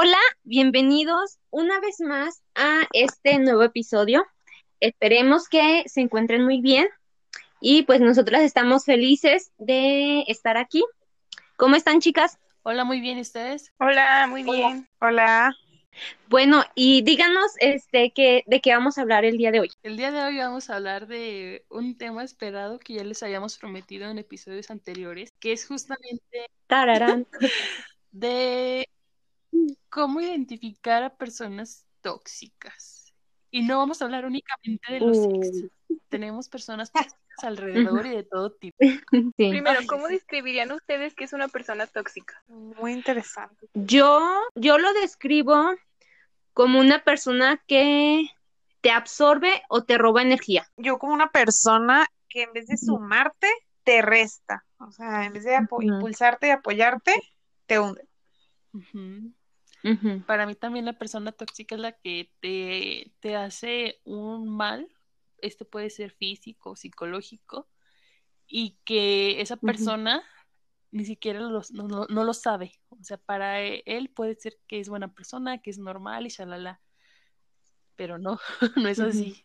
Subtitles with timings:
[0.00, 4.24] Hola, bienvenidos una vez más a este nuevo episodio.
[4.78, 6.86] Esperemos que se encuentren muy bien
[7.60, 10.84] y pues nosotras estamos felices de estar aquí.
[11.56, 12.38] ¿Cómo están chicas?
[12.62, 13.72] Hola, muy bien, ¿y ustedes?
[13.80, 14.88] Hola, muy bien.
[15.00, 15.52] Hola.
[16.28, 19.72] Bueno, y díganos este que de qué vamos a hablar el día de hoy.
[19.82, 23.58] El día de hoy vamos a hablar de un tema esperado que ya les habíamos
[23.58, 27.26] prometido en episodios anteriores, que es justamente Tararán.
[28.12, 28.88] de
[29.88, 33.12] cómo identificar a personas tóxicas.
[33.50, 35.64] Y no vamos a hablar únicamente de los ex.
[36.08, 38.76] Tenemos personas tóxicas alrededor y de todo tipo.
[39.36, 39.50] Sí.
[39.50, 42.42] Primero, ¿cómo describirían ustedes qué es una persona tóxica?
[42.48, 43.68] Muy interesante.
[43.74, 44.20] Yo,
[44.54, 45.74] yo lo describo
[46.52, 48.28] como una persona que
[48.80, 50.68] te absorbe o te roba energía.
[50.76, 53.48] Yo como una persona que en vez de sumarte,
[53.84, 54.64] te resta.
[54.78, 57.14] O sea, en vez de impulsarte y apoyarte,
[57.66, 58.06] te hunde.
[60.26, 64.88] Para mí también la persona tóxica es la que te, te hace un mal,
[65.38, 67.68] este puede ser físico, psicológico,
[68.46, 70.22] y que esa persona
[70.90, 72.72] ni siquiera lo- no, no- no lo sabe.
[72.88, 76.30] O sea, para e- él puede ser que es buena persona, que es normal y
[76.30, 76.80] shalala,
[77.96, 78.38] pero no,
[78.76, 79.44] no es así.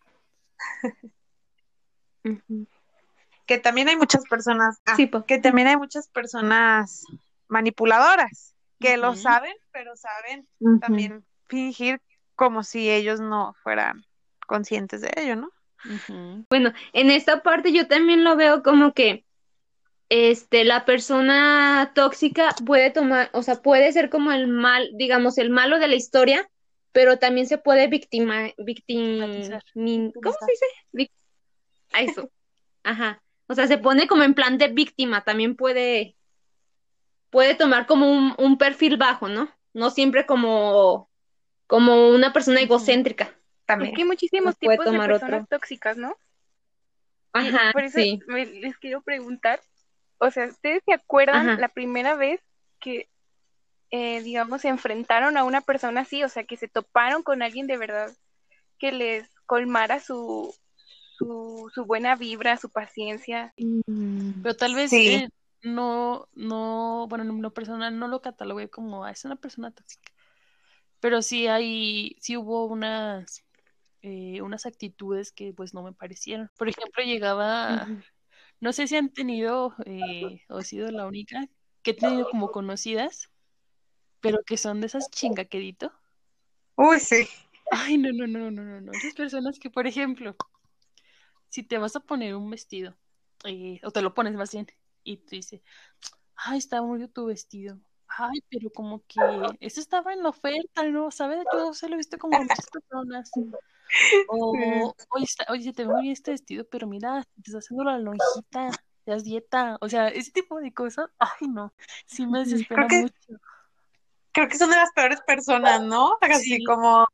[3.46, 7.06] Que también hay muchas personas, ah, Sí, que también hay muchas personas
[7.50, 8.53] manipuladoras
[8.84, 10.48] que lo saben, pero saben
[10.80, 12.00] también fingir
[12.36, 14.04] como si ellos no fueran
[14.48, 15.52] conscientes de ello, ¿no?
[16.50, 19.26] Bueno, en esta parte yo también lo veo como que
[20.10, 25.50] este la persona tóxica puede tomar, o sea, puede ser como el mal, digamos, el
[25.50, 26.50] malo de la historia,
[26.92, 29.64] pero también se puede victima, victim, Victimizar.
[29.74, 30.66] min- ¿cómo se dice?
[30.92, 31.12] Vic-
[31.92, 32.30] a eso.
[32.84, 33.22] Ajá.
[33.48, 36.16] O sea, se pone como en plan de víctima, también puede
[37.34, 39.50] puede tomar como un, un perfil bajo, ¿no?
[39.74, 41.10] No siempre como
[41.68, 43.24] como una persona egocéntrica.
[43.26, 43.96] Es También.
[43.96, 45.58] que hay muchísimos Nos puede tipos de tomar personas otro.
[45.58, 46.16] tóxicas, ¿no?
[47.36, 48.20] Y Ajá, por eso sí.
[48.28, 49.60] me- les quiero preguntar,
[50.20, 51.60] o sea, ¿ustedes se acuerdan Ajá.
[51.60, 52.40] la primera vez
[52.80, 53.10] que,
[53.90, 56.24] eh, digamos, se enfrentaron a una persona así?
[56.24, 58.12] O sea, que se toparon con alguien de verdad
[58.78, 60.54] que les colmara su,
[61.18, 63.54] su, su buena vibra, su paciencia.
[63.58, 64.44] Mm.
[64.44, 65.08] Pero tal vez Sí.
[65.16, 65.30] eh,
[65.64, 70.12] no, no, bueno, en lo personal no lo catalogué como, "Ah, es una persona tóxica.
[71.00, 73.44] Pero sí hay, sí hubo unas,
[74.02, 76.50] eh, unas actitudes que pues no me parecieron.
[76.58, 77.88] Por ejemplo, llegaba,
[78.62, 81.48] no sé si han tenido eh, o he sido la única
[81.84, 83.30] que he tenido como conocidas,
[84.22, 85.92] pero que son de esas chingaquedito.
[86.78, 87.28] Uy, sí.
[87.72, 88.94] Ay, no, no, no, no, no, no.
[88.94, 90.36] Esas personas que, por ejemplo,
[91.50, 92.96] si te vas a poner un vestido,
[93.46, 94.68] eh, o te lo pones más bien,
[95.04, 95.62] y te dice,
[96.36, 97.78] ay, está muy bonito tu vestido.
[98.08, 99.20] Ay, pero como que
[99.60, 101.10] eso estaba en la oferta, ¿no?
[101.10, 101.46] ¿Sabes?
[101.52, 103.32] Yo se lo he visto como a muchas personas.
[104.28, 107.58] O, oye, está- oye, se te ve muy bien este vestido, pero mira, te está
[107.60, 108.70] haciendo la lonjita,
[109.04, 109.78] te das dieta.
[109.82, 111.74] O sea, ese tipo de cosas, ay, no,
[112.06, 113.42] sí me desespera que- mucho.
[114.32, 116.18] Creo que son de las peores personas, ¿no?
[116.22, 116.64] Así Sí.
[116.64, 117.08] como,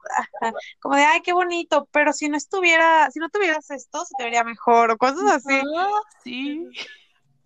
[0.79, 4.23] como de, ay, qué bonito, pero si no estuviera, si no tuvieras esto, se te
[4.23, 5.61] vería mejor, o cosas así.
[5.77, 6.65] Ah, sí.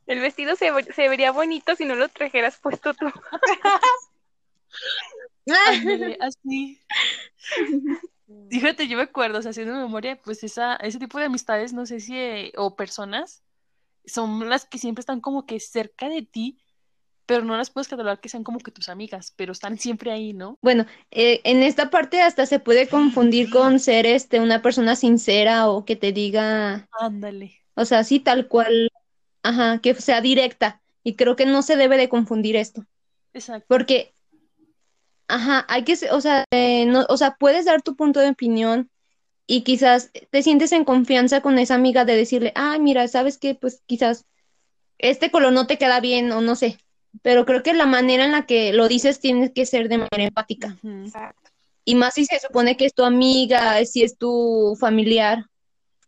[0.08, 3.06] El vestido se, ve- se vería bonito si no lo trajeras puesto tú.
[5.68, 6.80] Ándale, así.
[8.50, 11.86] Fíjate, yo me acuerdo, o sea, haciendo memoria, pues esa, ese tipo de amistades, no
[11.86, 13.44] sé si, eh, o personas,
[14.06, 16.58] son las que siempre están como que cerca de ti,
[17.26, 20.34] pero no las puedes catalogar que sean como que tus amigas, pero están siempre ahí,
[20.34, 20.58] ¿no?
[20.62, 25.70] Bueno, eh, en esta parte hasta se puede confundir con ser este una persona sincera
[25.70, 27.54] o que te diga, Ándale.
[27.76, 28.90] o sea, así tal cual,
[29.44, 30.82] ajá, que sea directa.
[31.04, 32.86] Y creo que no se debe de confundir esto,
[33.34, 33.66] Exacto.
[33.68, 34.14] porque,
[35.28, 38.90] ajá, hay que, o sea, eh, no, o sea, puedes dar tu punto de opinión
[39.46, 43.54] y quizás te sientes en confianza con esa amiga de decirle, ay, mira, ¿sabes qué?
[43.54, 44.26] Pues quizás
[44.98, 46.78] este color no te queda bien o no sé.
[47.22, 50.24] Pero creo que la manera en la que lo dices tiene que ser de manera
[50.24, 50.78] empática.
[50.84, 51.52] Exacto.
[51.86, 55.46] Y más si se supone que es tu amiga, si es tu familiar,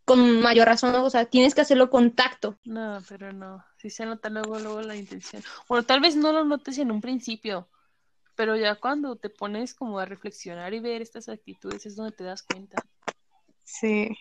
[0.06, 2.56] con mayor razón, o sea, tienes que hacerlo con tacto.
[2.64, 5.42] No, pero no, sí se nota luego, luego la intención.
[5.68, 7.68] Bueno, tal vez no lo notes en un principio,
[8.36, 12.22] pero ya cuando te pones como a reflexionar y ver estas actitudes es donde te
[12.22, 12.80] das cuenta.
[13.64, 14.16] Sí.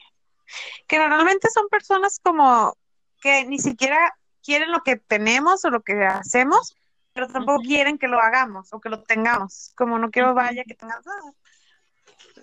[0.88, 2.76] Que normalmente son personas como
[3.22, 6.76] que ni siquiera quieren lo que tenemos o lo que hacemos,
[7.14, 9.72] pero tampoco quieren que lo hagamos o que lo tengamos.
[9.76, 11.32] Como no quiero vaya que tengas nada.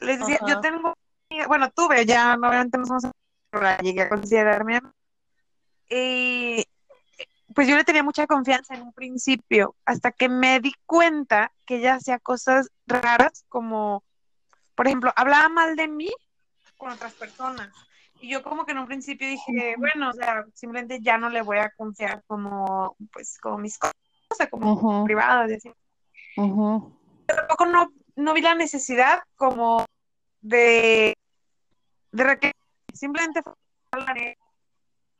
[0.01, 0.95] Les decía, yo tengo,
[1.49, 3.11] bueno, tuve, ya obviamente no somos,
[3.83, 4.81] llegué a considerarme.
[5.89, 6.65] Y
[7.55, 11.77] pues yo le tenía mucha confianza en un principio, hasta que me di cuenta que
[11.77, 14.03] ella hacía cosas raras, como,
[14.75, 16.11] por ejemplo, hablaba mal de mí
[16.77, 17.71] con otras personas.
[18.21, 21.43] Y yo como que en un principio dije, bueno, o sea, simplemente ya no le
[21.43, 25.05] voy a confiar como, pues, como mis cosas, como Ujú.
[25.05, 25.73] privadas y así.
[26.37, 26.99] Ujú.
[27.27, 29.85] Tampoco no, no vi la necesidad como
[30.41, 31.15] de,
[32.13, 32.52] de.
[32.93, 33.43] Simplemente.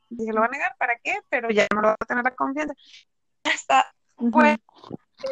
[0.09, 1.21] Dije, lo va a negar, ¿para qué?
[1.29, 2.75] Pero ya no lo va a tener la confianza.
[3.45, 3.93] Hasta,
[4.31, 4.59] pues,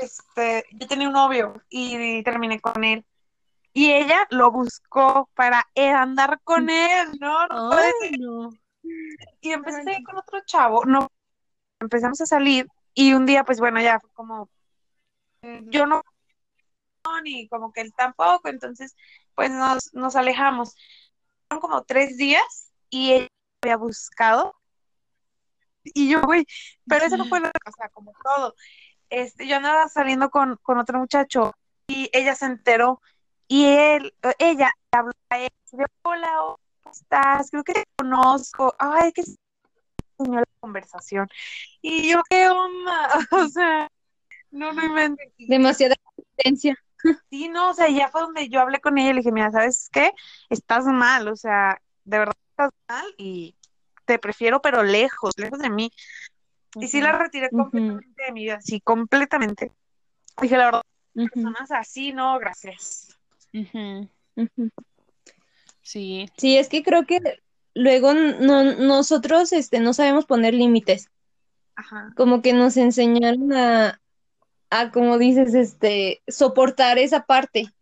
[0.00, 3.04] este, yo tenía un novio y terminé con él.
[3.72, 7.46] Y ella lo buscó para andar con él, ¿no?
[7.46, 8.50] No puede Ay, no.
[9.40, 11.08] y empecé a salir con otro chavo, no,
[11.78, 14.48] empezamos a salir y un día, pues bueno, ya fue como,
[15.42, 16.02] mm, yo no,
[17.22, 18.96] ni como que él tampoco, entonces,
[19.34, 20.74] pues nos, nos alejamos.
[21.58, 23.28] Como tres días y ella
[23.62, 24.54] me había buscado
[25.82, 26.46] y yo, güey,
[26.86, 28.54] pero eso no fue, la- o sea, como todo.
[29.08, 31.54] Este, yo andaba saliendo con, con otro muchacho
[31.88, 33.00] y ella se enteró
[33.48, 36.28] y él, ella habló a él, de, hola,
[36.82, 37.50] ¿cómo estás?
[37.50, 38.74] Creo que te conozco.
[38.78, 39.22] Ay, que
[40.18, 41.28] la conversación.
[41.82, 43.08] Y yo, ¿qué onda?
[43.32, 43.88] O sea,
[44.50, 45.32] no, no inventes.
[45.38, 46.76] Demasiada competencia.
[47.30, 49.50] Sí, no, o sea, ya fue donde yo hablé con ella y le dije, mira,
[49.50, 50.12] ¿sabes qué?
[50.48, 53.56] Estás mal, o sea, de verdad estás mal y
[54.04, 55.90] te prefiero, pero lejos, lejos de mí.
[56.74, 59.72] Y sí la retiré completamente de mi vida, sí, completamente.
[60.40, 60.82] Dije, la verdad,
[61.14, 63.18] personas así, no, gracias.
[65.82, 66.28] Sí.
[66.36, 67.18] Sí, es que creo que
[67.74, 71.08] luego no, nosotros este, no sabemos poner límites.
[71.74, 72.12] Ajá.
[72.16, 73.99] Como que nos enseñaron a,
[74.70, 77.72] a, como dices, este, soportar esa parte.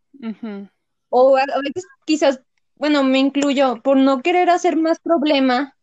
[1.10, 2.40] O a, a veces quizás,
[2.76, 5.76] bueno, me incluyo, por no querer hacer más problema,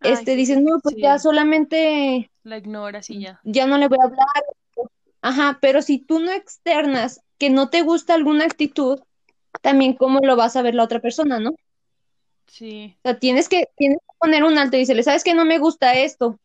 [0.00, 1.02] Ay, este, dices, no, pues sí.
[1.02, 3.40] ya solamente, La ignoras y ya.
[3.44, 4.26] ya no le voy a hablar.
[5.20, 9.00] Ajá, pero si tú no externas que no te gusta alguna actitud,
[9.62, 11.50] también cómo lo vas a ver la otra persona, ¿no?
[11.50, 11.56] O
[12.46, 12.96] Sí.
[13.02, 15.34] sea, tienes que, tienes que poner un alto y decirle, ¿sabes qué?
[15.34, 16.38] No me gusta esto.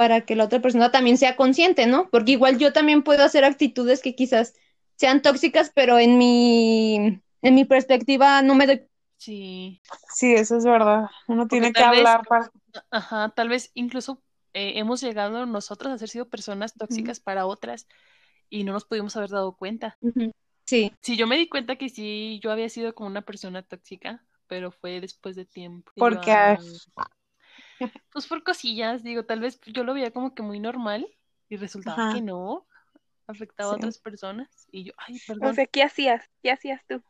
[0.00, 2.08] Para que la otra persona también sea consciente, ¿no?
[2.08, 4.54] Porque igual yo también puedo hacer actitudes que quizás
[4.96, 8.86] sean tóxicas, pero en mi, en mi perspectiva no me doy.
[9.18, 9.82] Sí.
[10.14, 11.04] Sí, eso es verdad.
[11.28, 12.50] Uno Porque tiene que vez- hablar para...
[12.90, 14.22] Ajá, tal vez incluso
[14.54, 17.86] eh, hemos llegado nosotros a ser sido personas tóxicas para otras
[18.48, 19.98] y no nos pudimos haber dado cuenta.
[20.64, 20.90] Sí.
[21.02, 24.70] Sí, yo me di cuenta que sí, yo había sido como una persona tóxica, pero
[24.70, 25.92] fue después de tiempo.
[25.94, 26.32] Y ¿Por yo, qué?
[26.32, 26.58] ah,
[28.12, 31.06] Pues por cosillas, digo, tal vez yo lo veía como que muy normal
[31.48, 32.10] y resultaba Ajá.
[32.10, 32.66] que no,
[33.26, 35.54] afectaba a otras personas y yo, ay, O perdón.
[35.54, 36.28] sea, ¿qué hacías?
[36.42, 37.02] ¿Qué hacías tú?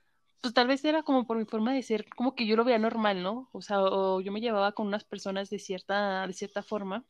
[0.43, 2.79] Pues tal vez era como por mi forma de ser, como que yo lo veía
[2.79, 3.49] normal, ¿no?
[3.53, 7.05] O sea, o yo me llevaba con unas personas de cierta, de cierta forma,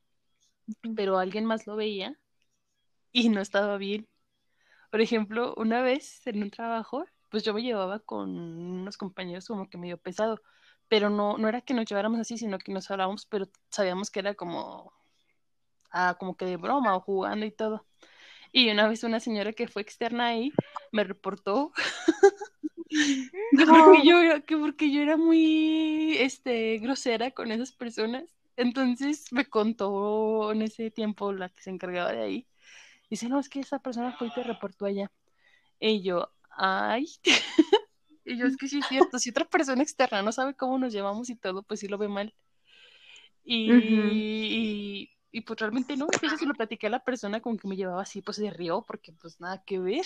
[0.96, 2.18] pero alguien más lo veía
[3.12, 4.08] y no estaba bien.
[4.90, 9.68] Por ejemplo, una vez en un trabajo, pues yo me llevaba con unos compañeros como
[9.70, 10.40] que medio pesado,
[10.90, 14.18] pero no, no era que nos lleváramos así, sino que nos hablábamos, pero sabíamos que
[14.18, 14.92] era como,
[15.92, 17.86] ah, como que de broma o jugando y todo.
[18.50, 20.52] Y una vez una señora que fue externa ahí
[20.90, 21.72] me reportó
[22.90, 28.24] que porque yo era, que porque yo era muy este grosera con esas personas.
[28.56, 32.48] Entonces me contó en ese tiempo la que se encargaba de ahí.
[33.08, 35.08] Dice, no, es que esa persona fue y te reportó allá.
[35.78, 37.06] Y yo, ay.
[38.30, 40.92] y yo, es que sí es cierto, si otra persona externa no sabe cómo nos
[40.92, 42.32] llevamos y todo, pues sí lo ve mal.
[43.44, 47.66] Y, y, y, pues realmente no, entonces se lo platiqué a la persona con que
[47.66, 50.04] me llevaba así, pues se rió porque pues nada que ver.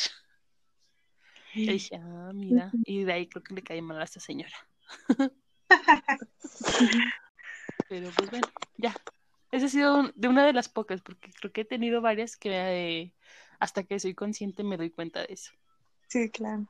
[1.54, 4.56] Y dije, ah, mira, y de ahí creo que le cae mal a esta señora.
[7.88, 8.94] Pero pues bueno, ya.
[9.50, 12.50] Esa ha sido de una de las pocas, porque creo que he tenido varias que
[12.50, 13.14] eh,
[13.60, 15.52] hasta que soy consciente me doy cuenta de eso.
[16.08, 16.66] Sí, claro.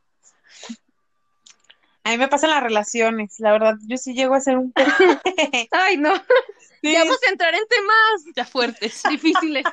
[2.04, 4.90] A mí me pasan las relaciones, la verdad, yo sí llego a ser un poco...
[5.70, 6.14] Ay, no.
[6.82, 9.02] Sí, Ya vamos a entrar en temas Ya fuertes.
[9.08, 9.64] difíciles.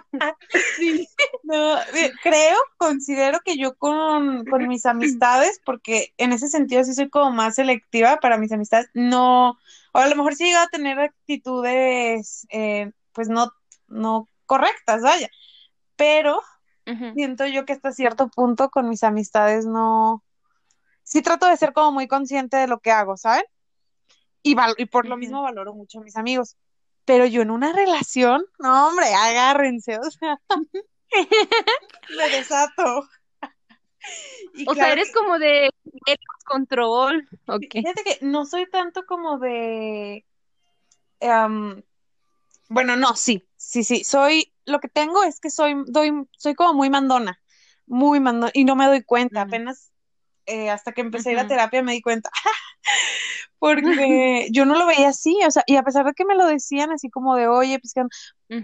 [0.77, 1.05] Sí.
[1.43, 6.93] no, eh, creo, considero que yo con, con mis amistades, porque en ese sentido sí
[6.93, 9.57] soy como más selectiva para mis amistades, no,
[9.91, 13.51] o a lo mejor sí he llegado a tener actitudes, eh, pues no,
[13.87, 15.29] no correctas, vaya,
[15.97, 16.41] pero
[17.13, 20.23] siento yo que hasta cierto punto con mis amistades no,
[21.11, 23.43] sí trato de ser como muy consciente de lo que hago, ¿saben?
[24.43, 26.55] Y, por lo mismo valoro mucho a mis amigos.
[27.03, 30.39] Pero yo en una relación, no, hombre, agárrense, o sea,
[32.17, 33.09] me desato.
[34.55, 35.69] Y O sea, eres como de
[36.43, 37.29] control.
[37.45, 37.65] Ok.
[37.71, 40.25] Fíjate que no soy tanto como de,
[41.19, 41.83] em,
[42.67, 44.03] Bueno, no, sí, sí, sí.
[44.03, 47.39] Soy, lo que tengo es que soy, doy, soy como muy mandona,
[47.85, 49.43] muy mandona, y no me doy cuenta.
[49.43, 49.90] Apenas
[50.51, 52.29] eh, hasta que empecé a ir a terapia me di cuenta.
[53.59, 56.45] Porque yo no lo veía así, o sea, y a pesar de que me lo
[56.45, 58.03] decían así como de, oye, pues que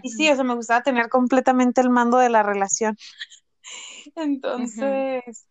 [0.03, 2.97] y sí, o sea, me gustaba tener completamente el mando de la relación.
[4.15, 5.47] Entonces,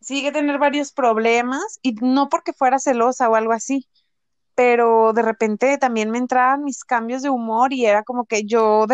[0.00, 3.88] sí que tener varios problemas y no porque fuera celosa o algo así,
[4.54, 8.86] pero de repente también me entraban mis cambios de humor y era como que yo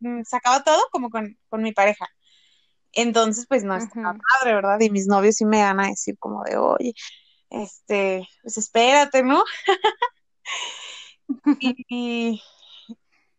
[0.00, 2.06] mm, sacaba todo como con, con mi pareja.
[2.98, 4.20] Entonces, pues no estaba Ujú.
[4.40, 4.80] padre, ¿verdad?
[4.80, 6.94] Y mis novios sí me van a decir como de, oye,
[7.48, 9.44] este, pues espérate, ¿no?
[11.60, 12.40] Y,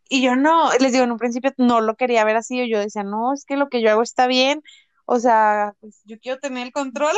[0.09, 3.03] y yo no, les digo, en un principio no lo quería ver así, yo decía,
[3.03, 4.61] no, es que lo que yo hago está bien,
[5.05, 7.15] o sea, pues yo quiero tener el control.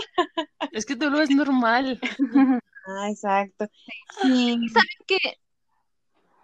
[0.71, 2.00] Es que tú lo ves normal.
[2.83, 3.67] Ah, exacto.
[4.24, 4.57] Y,
[5.05, 5.17] que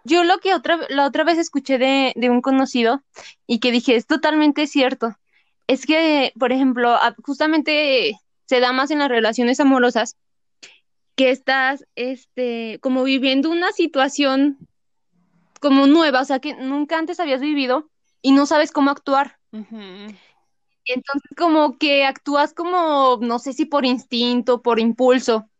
[0.04, 3.02] yo lo que otra, la otra vez escuché de, de un conocido
[3.48, 5.16] y que dije, es totalmente cierto.
[5.68, 10.16] Es que, por ejemplo, justamente se da más en las relaciones amorosas
[11.14, 14.56] que estás, este, como viviendo una situación
[15.60, 17.90] como nueva, o sea, que nunca antes habías vivido
[18.22, 19.38] y no sabes cómo actuar.
[19.52, 25.50] Entonces, como que actúas como, no sé si por instinto, por impulso.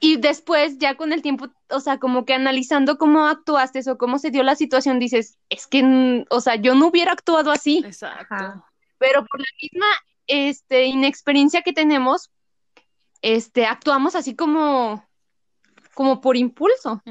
[0.00, 4.18] Y después, ya con el tiempo, o sea, como que analizando cómo actuaste o cómo
[4.18, 8.34] se dio la situación, dices, es que, o sea, yo no hubiera actuado así, Exacto.
[8.34, 8.65] Ajá.
[8.98, 9.86] Pero por la misma,
[10.26, 12.30] este, inexperiencia que tenemos,
[13.22, 15.04] este, actuamos así como,
[15.94, 17.02] como por impulso.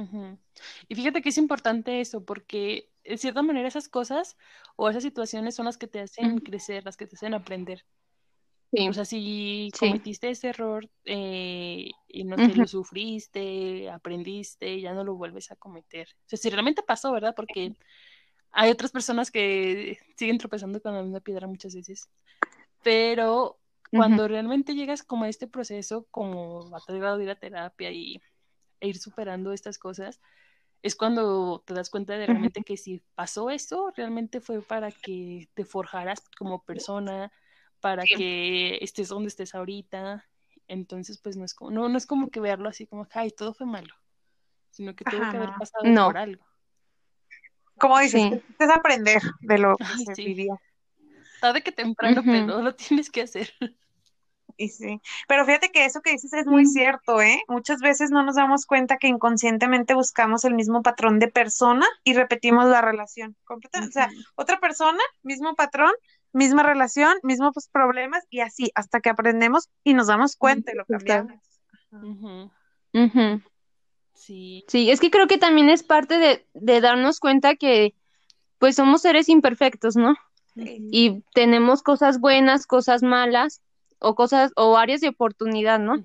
[0.88, 4.38] Y fíjate que es importante eso, porque de cierta manera esas cosas
[4.76, 7.86] o esas situaciones son las que te hacen crecer, las que te hacen aprender.
[8.72, 9.88] Sí, O sea, si Sí.
[9.88, 16.08] cometiste ese error eh, y no lo sufriste, aprendiste, ya no lo vuelves a cometer.
[16.26, 17.34] O sea, si realmente pasó, ¿verdad?
[17.36, 17.74] Porque
[18.56, 22.10] hay otras personas que siguen tropezando con la misma piedra muchas veces.
[22.84, 23.60] Pero
[23.94, 28.22] cuando realmente llegas como a este proceso, como a de ir a terapia y
[28.82, 30.22] e ir superando estas cosas,
[30.84, 35.50] es cuando te das cuenta de realmente que si pasó eso, realmente fue para que
[35.56, 37.32] te forjaras como persona,
[37.82, 40.26] para que estés donde estés ahorita.
[40.68, 43.54] Entonces, pues no es como, no, no es como que verlo así como, ay, todo
[43.54, 43.96] fue malo,
[44.72, 46.06] sino que tuvo que haber pasado No.
[46.06, 46.46] por algo.
[47.80, 48.42] Como dices, Sí.
[48.60, 50.26] es aprender de lo que Ay, se sí.
[50.26, 50.60] vivió.
[51.42, 53.52] Tarde que temprano, pero lo tienes que hacer.
[54.58, 57.42] Y sí, pero fíjate que eso que dices es muy cierto, ¿eh?
[57.50, 62.14] Muchas veces no nos damos cuenta que inconscientemente buscamos el mismo patrón de persona y
[62.14, 63.36] repetimos la relación.
[63.44, 65.92] completa- O sea, otra persona, mismo patrón,
[66.32, 70.86] misma relación, mismos problemas y así, hasta que aprendemos y nos damos cuenta y lo
[70.86, 71.42] cambiamos.
[71.92, 72.50] Ujú.
[72.94, 73.42] Ujú.
[74.16, 74.66] Sí.
[74.68, 77.94] Sí, es que creo que también es parte de, de darnos cuenta que
[78.58, 80.16] pues somos seres imperfectos, ¿no?
[80.56, 80.88] Sí.
[80.92, 83.62] Y tenemos cosas buenas, cosas malas,
[84.00, 86.04] o cosas, o áreas de oportunidad, ¿no?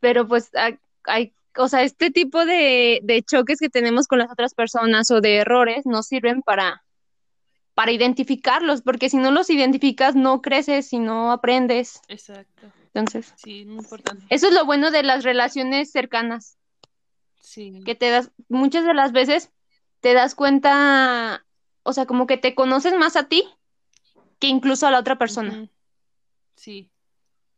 [0.00, 4.30] Pero pues hay, hay- o sea, este tipo de, de choques que tenemos con las
[4.30, 6.84] otras personas o de errores nos sirven para,
[7.74, 12.00] para identificarlos, porque si no los identificas, no creces y no aprendes.
[12.08, 12.68] Exacto.
[12.94, 14.24] Entonces, Sí, muy importante.
[14.30, 16.56] eso es lo bueno de las relaciones cercanas.
[17.48, 17.82] Sí.
[17.84, 19.50] que te das, muchas de las veces
[20.00, 21.46] te das cuenta,
[21.82, 23.48] o sea, como que te conoces más a ti
[24.38, 25.68] que incluso a la otra persona.
[26.56, 26.90] Sí.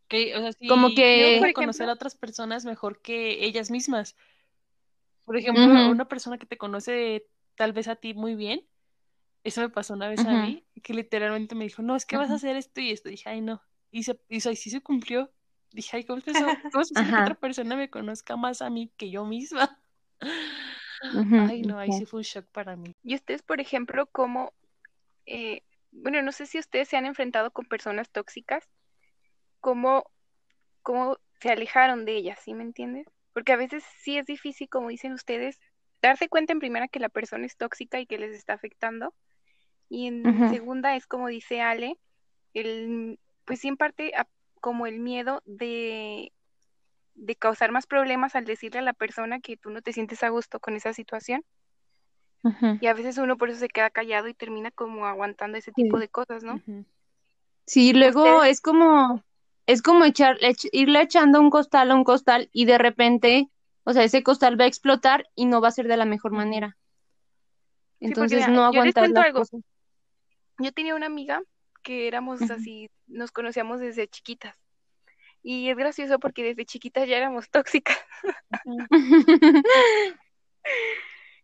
[0.07, 3.45] Que, o sea, sí, Como que- Yo, por conocer ejemplo- a otras personas mejor que
[3.45, 4.15] ellas mismas.
[5.25, 8.65] Por ejemplo, una persona que te conoce tal vez a ti muy bien,
[9.43, 12.31] eso me pasó una vez a mí, que literalmente me dijo, no, es que vas
[12.31, 13.09] a hacer esto y esto.
[13.09, 13.61] Dije, ay, no.
[13.91, 15.33] Y, se, y, y sí se cumplió.
[15.73, 16.45] Dije, ay, ¿cómo es eso?
[16.73, 19.80] ¿Cómo es que otra persona me conozca más a mí que yo misma?
[21.49, 22.95] Ay, no, ahí sí fue un shock para mí.
[23.03, 24.53] Y ustedes, por ejemplo, cómo,
[25.27, 25.63] eh,
[25.93, 28.69] bueno, no sé si ustedes se han enfrentado con personas tóxicas,
[29.61, 30.11] cómo,
[30.83, 33.07] cómo se alejaron de ellas, ¿sí me entiendes?
[33.33, 35.59] Porque a veces sí es difícil, como dicen ustedes,
[36.03, 39.15] darse cuenta en primera que la persona es tóxica y que les está afectando.
[39.89, 41.99] Y en segunda es como dice Ale,
[42.55, 44.29] el, pues sí en parte a-
[44.61, 46.33] como el miedo de,
[47.31, 50.29] de causar más problemas al decirle a la persona que tú no te sientes a
[50.31, 51.45] gusto con esa situación.
[52.81, 55.97] Y a veces uno por eso se queda callado y termina como aguantando ese tipo
[55.97, 56.01] Sí.
[56.01, 56.61] de cosas, ¿no?
[57.67, 59.23] Sí, luego Ustedes- es como,
[59.67, 63.49] es como echar, ech- irle echando un costal a un costal y de repente,
[63.85, 66.33] o sea, ese costal va a explotar y no va a ser de la mejor
[66.33, 66.77] manera.
[68.01, 69.39] Entonces no yo les aguantar las algo.
[69.41, 69.61] cosas.
[70.59, 71.43] Yo tenía una amiga
[71.83, 74.57] que éramos así, nos conocíamos desde chiquitas.
[75.43, 77.99] Y es gracioso porque desde chiquitas ya éramos tóxicas.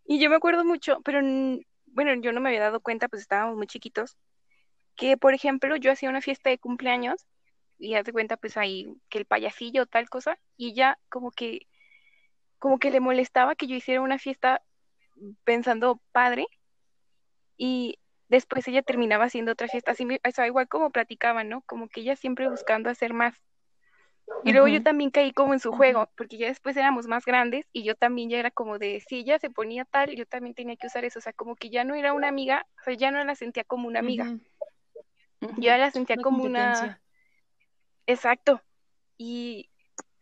[0.08, 1.20] Y yo me acuerdo mucho, pero
[1.86, 4.16] bueno, yo no me había dado cuenta, pues estábamos muy chiquitos,
[4.94, 7.26] que por ejemplo yo hacía una fiesta de cumpleaños
[7.78, 11.32] y haz de cuenta pues ahí que el payasillo o tal cosa, y ella como
[11.32, 11.66] que,
[12.58, 14.62] como que le molestaba que yo hiciera una fiesta
[15.44, 16.46] pensando padre
[17.56, 17.98] y
[18.28, 21.62] después ella terminaba haciendo otra fiesta, así, o sea, igual como platicaban, ¿no?
[21.62, 23.34] Como que ella siempre buscando hacer más.
[24.45, 27.66] Y luego yo también caí como en su juego, porque ya después éramos más grandes
[27.73, 30.76] y yo también ya era como de, si ella se ponía tal, yo también tenía
[30.76, 33.11] que usar eso, o sea, como que ya no era una amiga, o sea, ya
[33.11, 34.37] no la sentía como una amiga,
[35.40, 37.00] yo ya la sentía una como una,
[38.06, 38.61] exacto,
[39.16, 39.68] y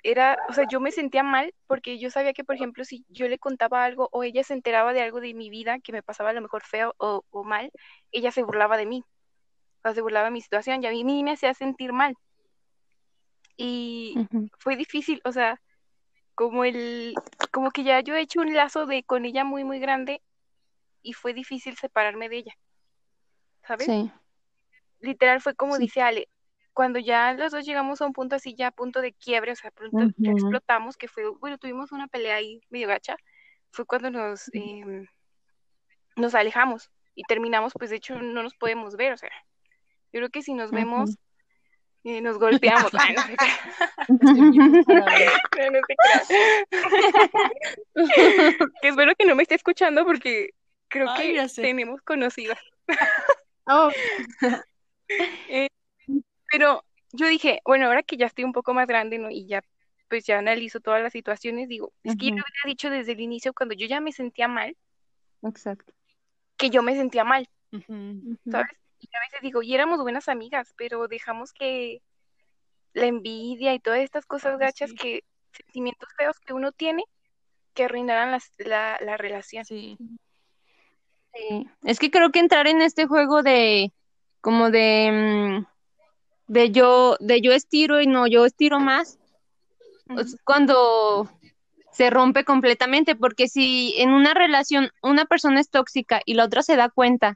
[0.02, 3.26] era, o sea, yo me sentía mal porque yo sabía que, por ejemplo, si yo
[3.28, 6.30] le contaba algo o ella se enteraba de algo de mi vida que me pasaba
[6.30, 7.70] a lo mejor feo o, o mal,
[8.12, 9.02] ella se burlaba de mí,
[9.78, 12.14] o sea, se burlaba de mi situación y a mí me hacía sentir mal.
[13.56, 14.18] Y
[14.58, 15.60] fue difícil, o sea,
[16.34, 17.14] como el,
[17.52, 20.22] como que ya yo he hecho un lazo de con ella muy, muy grande
[21.02, 22.54] y fue difícil separarme de ella,
[23.66, 23.86] ¿sabes?
[23.86, 24.10] Sí.
[25.00, 25.82] Literal fue como Sí.
[25.82, 26.28] dice Ale,
[26.72, 29.56] cuando ya los dos llegamos a un punto así, ya a punto de quiebre, o
[29.56, 30.12] sea, Ujú.
[30.24, 33.16] explotamos, que fue, bueno, tuvimos una pelea ahí medio gacha,
[33.70, 35.06] fue cuando nos, em,
[36.16, 39.30] nos alejamos y terminamos, pues de hecho no nos podemos ver, o sea,
[40.12, 41.16] yo creo que si nos vemos.
[42.04, 42.92] Eh, nos golpeamos.
[42.98, 43.22] Ay, no
[48.82, 50.50] espero que no me esté escuchando porque
[50.88, 52.58] creo Ay, que tenemos conocidas.
[53.66, 53.90] Oh,
[55.48, 55.68] Eh,
[56.52, 59.30] pero yo dije, bueno, ahora que ya estoy un poco más grande, ¿no?
[59.30, 59.64] Y ya,
[60.08, 63.20] pues ya analizo todas las situaciones, digo, es que yo le hubiera dicho desde el
[63.20, 64.76] inicio, cuando yo ya me sentía mal,
[65.42, 65.94] Exacto.
[66.58, 67.48] que yo me sentía mal.
[68.50, 68.68] ¿sabes?
[69.10, 72.02] Y a veces digo, y éramos buenas amigas, pero dejamos que
[72.92, 74.96] la envidia y todas estas cosas gachas sí.
[74.96, 77.04] que, sentimientos feos que uno tiene,
[77.74, 79.64] que arruinaran las- la, la relación.
[79.64, 79.96] Sí.
[81.34, 81.66] Sí.
[81.82, 83.92] Es que creo que entrar en este juego de
[84.40, 89.18] como de mm, de yo de yo estiro y no yo estiro más
[90.18, 91.28] es cuando
[91.90, 96.62] se rompe completamente porque si en una relación una persona es tóxica y la otra
[96.62, 97.34] se da cuenta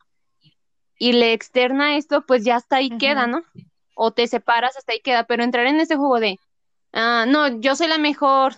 [0.99, 3.45] y le externa esto, pues ya hasta ahí queda, ¿no?
[3.95, 6.39] O te separas, hasta ahí queda, pero entrar en este juego de
[6.93, 8.55] ah, no, yo soy la mejor,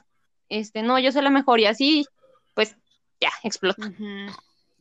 [0.48, 2.06] este, no, yo soy la mejor y así,
[2.54, 2.76] pues
[3.20, 3.90] ya explota.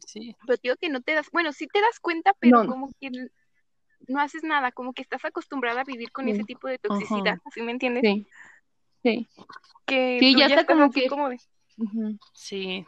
[0.06, 0.36] Sí.
[0.46, 2.70] Pero te digo que no te das, bueno, sí te das cuenta, pero No.
[2.70, 3.12] como que
[4.08, 6.32] no haces nada, como que estás acostumbrada a vivir con Sí.
[6.32, 8.02] ese tipo de toxicidad, ¿sí me entiendes?
[8.04, 8.26] Sí.
[9.04, 9.28] Sí.
[9.86, 11.40] Que Sí, ya está como que- como de-.
[12.34, 12.86] Sí.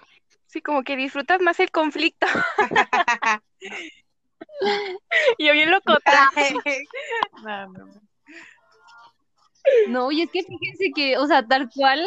[0.47, 2.25] sí, como que disfrutas más el conflicto.
[5.37, 6.31] y yo bien locota.
[7.43, 8.01] No, no, no.
[9.87, 12.03] No, y es que fíjense que, o sea, tal cual,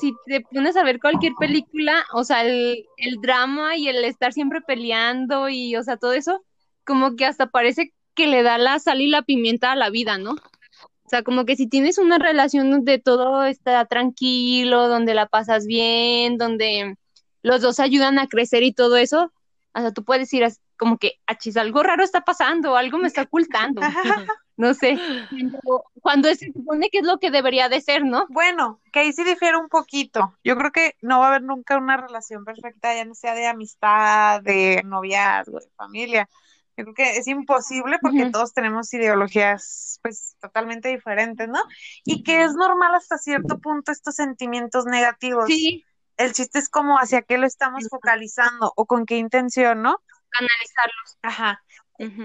[0.00, 4.32] si te pones a ver cualquier película, o sea, el, el drama y el estar
[4.32, 6.44] siempre peleando y, o sea, todo eso,
[6.84, 10.18] como que hasta parece que le da la sal y la pimienta a la vida,
[10.18, 10.32] ¿no?
[10.32, 15.66] O sea, como que si tienes una relación donde todo está tranquilo, donde la pasas
[15.66, 16.96] bien, donde
[17.42, 19.32] los dos ayudan a crecer y todo eso,
[19.74, 20.44] o sea, tú puedes ir
[20.76, 23.80] como que, achis, algo raro está pasando, algo me está ocultando,
[24.56, 24.98] no sé,
[25.30, 28.26] cuando, cuando se supone que es lo que debería de ser, ¿no?
[28.28, 30.34] Bueno, que ahí sí difiere un poquito.
[30.44, 33.46] Yo creo que no va a haber nunca una relación perfecta, ya no sea de
[33.46, 36.28] amistad, de noviazgo, de familia.
[36.76, 41.60] Yo creo que es imposible porque todos tenemos ideologías pues totalmente diferentes, ¿no?
[42.04, 45.46] Y que es normal hasta cierto punto estos sentimientos negativos.
[45.46, 45.84] Sí,
[46.18, 50.02] El chiste es como hacia qué lo estamos focalizando o con qué intención, ¿no?
[50.30, 51.18] Canalizarlos.
[51.22, 51.62] Ajá.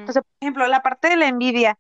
[0.08, 1.78] O sea, por ejemplo, la parte de la envidia.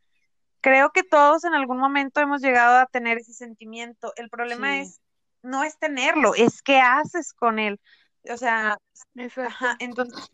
[0.62, 4.14] Creo que todos en algún momento hemos llegado a tener ese sentimiento.
[4.16, 4.80] El problema Sí.
[4.82, 5.02] es,
[5.42, 7.80] no es tenerlo, es qué haces con él.
[8.30, 8.78] O sea,
[9.48, 10.30] ajá, entonces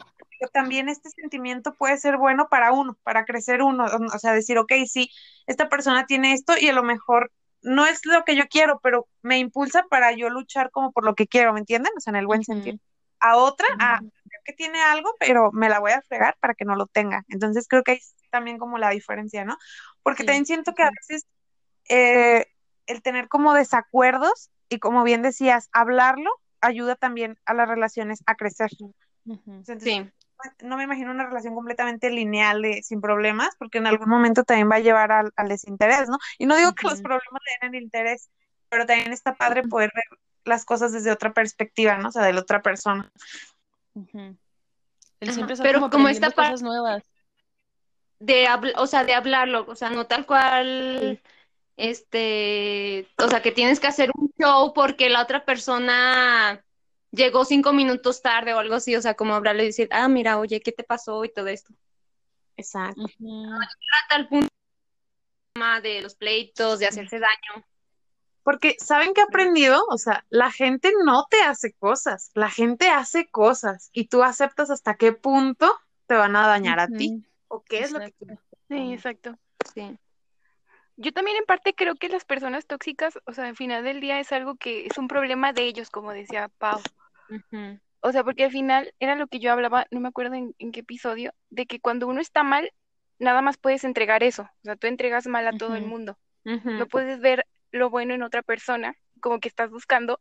[0.52, 3.86] también este sentimiento puede ser bueno para uno, para crecer uno.
[4.14, 5.10] O sea, decir, ok, sí,
[5.46, 9.08] esta persona tiene esto y a lo mejor no es lo que yo quiero, pero
[9.22, 11.94] me impulsa para yo luchar como por lo que quiero, ¿me entienden?
[11.98, 12.78] O sea, en el buen sentido.
[13.20, 14.12] A otra, a creo
[14.48, 17.24] que tiene algo, pero me la voy a fregar para que no lo tenga.
[17.28, 19.58] Entonces creo que ahí es también como la diferencia, ¿no?
[20.04, 20.28] Porque Sí.
[20.28, 21.28] también siento que a veces
[21.90, 22.48] eh,
[22.86, 26.32] el tener como desacuerdos y como bien decías, hablarlo
[26.62, 28.72] ayuda también a las relaciones a crecer.
[29.26, 30.10] Entonces, Sí,
[30.64, 34.70] no me imagino una relación completamente lineal de, sin problemas, porque en algún momento también
[34.70, 36.18] va a llevar al, al desinterés, ¿no?
[36.38, 38.30] Y no digo que los problemas le den el interés,
[38.70, 42.10] pero también está padre poder ver las cosas desde otra perspectiva, ¿no?
[42.10, 43.12] O sea, de la otra persona.
[45.22, 47.04] Siempre está pero como como esta par- cosas nuevas.
[48.20, 51.22] de o sea, de hablarlo, o sea, no tal cual,
[51.76, 56.64] este, o sea, que tienes que hacer un show porque la otra persona
[57.12, 60.40] llegó cinco minutos tarde o algo así, o sea, como hablarle y decir, ah, mira,
[60.40, 61.24] oye, ¿qué te pasó?
[61.26, 61.74] y todo esto.
[62.56, 63.02] Exacto.
[63.02, 63.50] Ujú.
[64.02, 64.48] Hasta el punto
[65.82, 67.66] de los pleitos, de hacerse daño.
[68.48, 69.84] Porque, ¿saben qué he aprendido?
[69.90, 74.70] O sea, la gente no te hace cosas, la gente hace cosas y tú aceptas
[74.70, 75.70] hasta qué punto
[76.06, 78.14] te van a dañar a ti o qué es lo que.
[78.70, 79.38] Sí, exacto.
[79.74, 80.00] Sí.
[80.96, 84.22] Yo también en parte creo que las personas tóxicas, o sea, al final del día
[84.22, 86.80] es algo que es un problema de ellos, como decía Pau.
[88.00, 90.72] O sea, porque al final era lo que yo hablaba, no me acuerdo en, en
[90.72, 92.72] qué episodio, de que cuando uno está mal,
[93.20, 94.44] nada más puedes entregar eso.
[94.44, 96.18] O sea, tú entregas mal a todo el mundo.
[96.46, 100.20] No puedes ver lo bueno en otra persona, como que estás buscando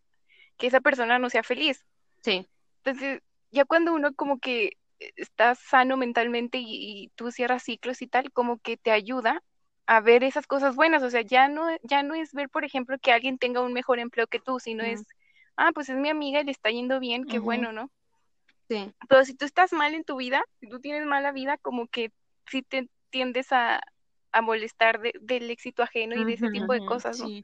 [0.57, 1.85] que esa persona no sea feliz.
[2.23, 2.47] Sí.
[2.85, 8.07] Entonces, ya cuando uno como que está sano mentalmente y, y tú cierras ciclos y
[8.07, 9.43] tal, como que te ayuda
[9.87, 11.03] a ver esas cosas buenas.
[11.03, 13.99] O sea, ya no, ya no es ver, por ejemplo, que alguien tenga un mejor
[13.99, 15.07] empleo que tú, sino es,
[15.57, 17.91] ah, pues es mi amiga y le está yendo bien, qué bueno, ¿no?
[18.69, 18.93] Sí.
[19.09, 22.11] Pero si tú estás mal en tu vida, si tú tienes mala vida, como que
[22.51, 23.81] sí te tiendes a,
[24.37, 27.27] a molestar de- del éxito ajeno y de ese tipo de cosas, ¿no?
[27.27, 27.43] Sí.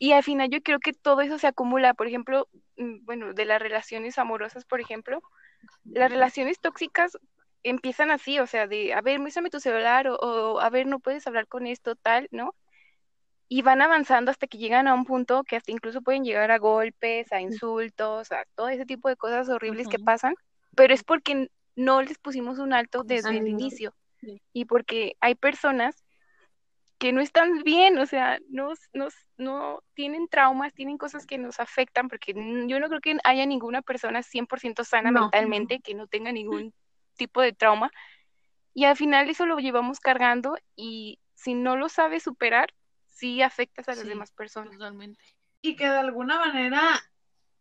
[0.00, 3.44] Y al final yo creo que todo eso se acumula, por ejemplo, mm, bueno, de
[3.44, 5.20] las relaciones amorosas, por ejemplo,
[5.84, 7.18] las relaciones tóxicas
[7.62, 11.00] empiezan así, o sea, de, a ver, muéstrame tu celular o, o, a ver, no
[11.00, 12.54] puedes hablar con esto, tal, ¿no?
[13.48, 16.58] Y van avanzando hasta que llegan a un punto que hasta incluso pueden llegar a
[16.58, 20.04] golpes, a insultos, a todo ese tipo de cosas horribles que Ujú.
[20.04, 20.34] pasan,
[20.76, 24.42] pero es porque no les pusimos un alto desde el inicio Sí.
[24.52, 26.04] y porque hay personas
[26.98, 31.60] que no están bien, o sea, no, no, no tienen traumas, tienen cosas que nos
[31.60, 35.20] afectan, porque n- yo no creo que haya ninguna persona 100% sana No.
[35.22, 36.74] mentalmente que no tenga ningún
[37.16, 37.90] tipo de trauma.
[38.74, 42.74] Y al final eso lo llevamos cargando y si no lo sabes superar,
[43.06, 44.08] sí afectas a las Sí.
[44.08, 44.72] demás personas.
[44.72, 45.24] Totalmente.
[45.60, 46.80] y que de alguna manera,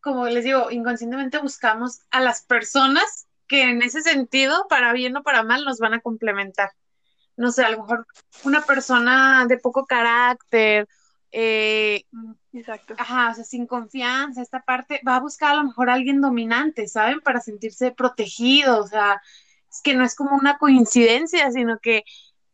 [0.01, 5.23] como les digo, inconscientemente buscamos a las personas que en ese sentido, para bien o
[5.23, 6.71] para mal, nos van a complementar.
[7.37, 8.05] No sé, a lo mejor
[8.43, 10.87] una persona de poco carácter,
[11.31, 12.03] eh,
[12.53, 12.95] Exacto.
[12.97, 16.19] ajá, o sea, sin confianza, esta parte, va a buscar a lo mejor a alguien
[16.19, 17.21] dominante, ¿saben?
[17.21, 19.21] Para sentirse protegido, o sea,
[19.69, 22.03] es que no es como una coincidencia, sino que,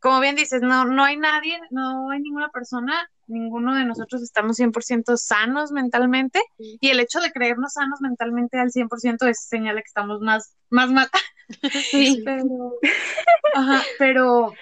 [0.00, 4.56] como bien dices, no, no hay nadie, no hay ninguna persona, ninguno de nosotros estamos
[4.58, 9.82] 100% sanos mentalmente, y el hecho de creernos sanos mentalmente al 100% es señal de
[9.82, 11.08] que estamos más, más mal,
[11.90, 12.22] Sí.
[12.24, 12.74] pero,
[13.54, 14.52] ajá, pero,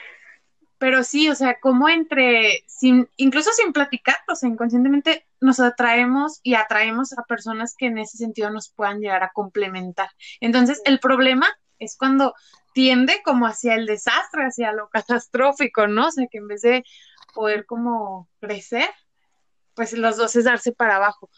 [0.83, 6.40] pero sí, o sea, como entre, sin, incluso sin platicar, o sea, inconscientemente nos atraemos
[6.42, 10.11] y atraemos a personas que en ese sentido nos puedan llegar a complementar.
[10.40, 11.47] Entonces, el problema
[11.79, 12.35] es cuando
[12.75, 16.09] tiende como hacia el desastre, hacia lo catastrófico, ¿no?
[16.09, 16.83] O sea, que en vez de
[17.33, 18.90] poder como crecer,
[19.75, 21.31] pues los dos es darse para abajo.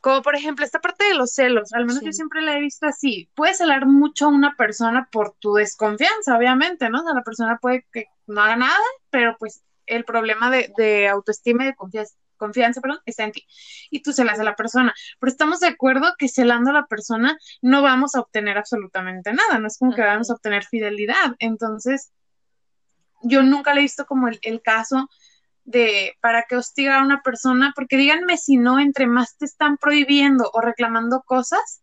[0.00, 2.06] Como por ejemplo esta parte de los celos, al menos Sí.
[2.06, 3.30] yo siempre la he visto así.
[3.34, 7.00] Puedes celar mucho a una persona por tu desconfianza, obviamente, ¿no?
[7.00, 8.78] O sea, la persona puede que no haga nada,
[9.10, 13.46] pero pues el problema de, de autoestima y de confianza, confianza, perdón, está en ti.
[13.90, 14.94] Y tú celas a la persona.
[15.18, 19.58] Pero estamos de acuerdo que celando a la persona no vamos a obtener absolutamente nada,
[19.58, 21.34] no es como que vamos a obtener fidelidad.
[21.38, 22.12] Entonces,
[23.22, 25.10] yo nunca le he visto como el, el caso
[25.64, 29.76] de para qué hostigar a una persona, porque díganme si no, entre más te están
[29.76, 31.82] prohibiendo o reclamando cosas,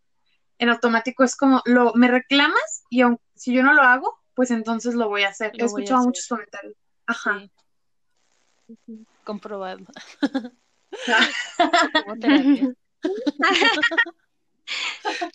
[0.60, 4.52] en automático es como, lo, me reclamas y aun, si yo no lo hago, pues
[4.52, 5.52] entonces lo voy a hacer.
[5.56, 6.08] Lo He escuchado hacer.
[6.08, 6.76] muchos comentarios.
[7.06, 7.48] Ajá.
[8.86, 9.06] Sí.
[9.24, 9.86] Comprobado.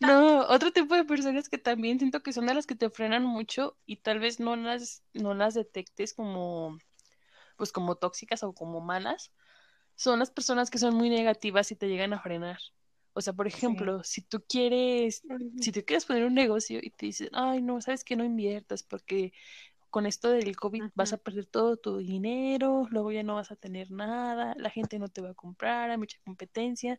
[0.01, 3.25] No, otro tipo de personas que también siento que son de las que te frenan
[3.25, 6.79] mucho y tal vez no las, no las detectes como,
[7.62, 9.31] pues como tóxicas o como malas,
[9.94, 12.59] son las personas que son muy negativas y te llegan a frenar.
[13.12, 15.22] O sea, por ejemplo, si tú quieres,
[15.61, 18.83] si tú quieres poner un negocio y te dicen, ay, no, sabes que no inviertas
[18.83, 19.33] porque
[19.90, 23.57] con esto del COVID vas a perder todo tu dinero, luego ya no vas a
[23.57, 26.98] tener nada, la gente no te va a comprar, hay mucha competencia.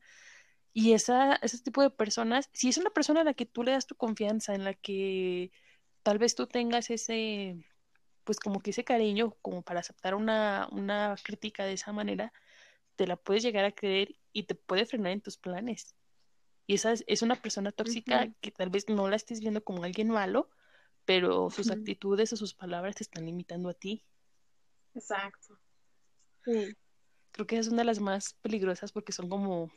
[0.71, 3.73] Y esa, ese tipo de personas, si es una persona a la que tú le
[3.73, 5.51] das tu confianza, en la que
[6.03, 7.65] tal vez tú tengas ese,
[8.23, 12.33] pues como que ese cariño como para aceptar una, una crítica de esa manera,
[12.95, 15.95] te la puedes llegar a creer y te puede frenar en tus planes.
[16.67, 19.83] Y esa es, es una persona tóxica que tal vez no la estés viendo como
[19.83, 20.49] alguien malo,
[21.05, 24.05] pero sus actitudes o sus palabras te están limitando a ti.
[24.93, 25.59] Exacto.
[26.45, 26.73] Sí.
[27.31, 29.71] Creo que esa es una de las más peligrosas porque son como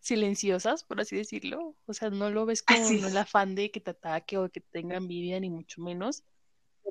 [0.00, 1.76] silenciosas, por así decirlo.
[1.86, 3.02] O sea, no lo ves Así.
[3.04, 6.24] el afán de que te ataque o que tenga envidia, ni mucho menos.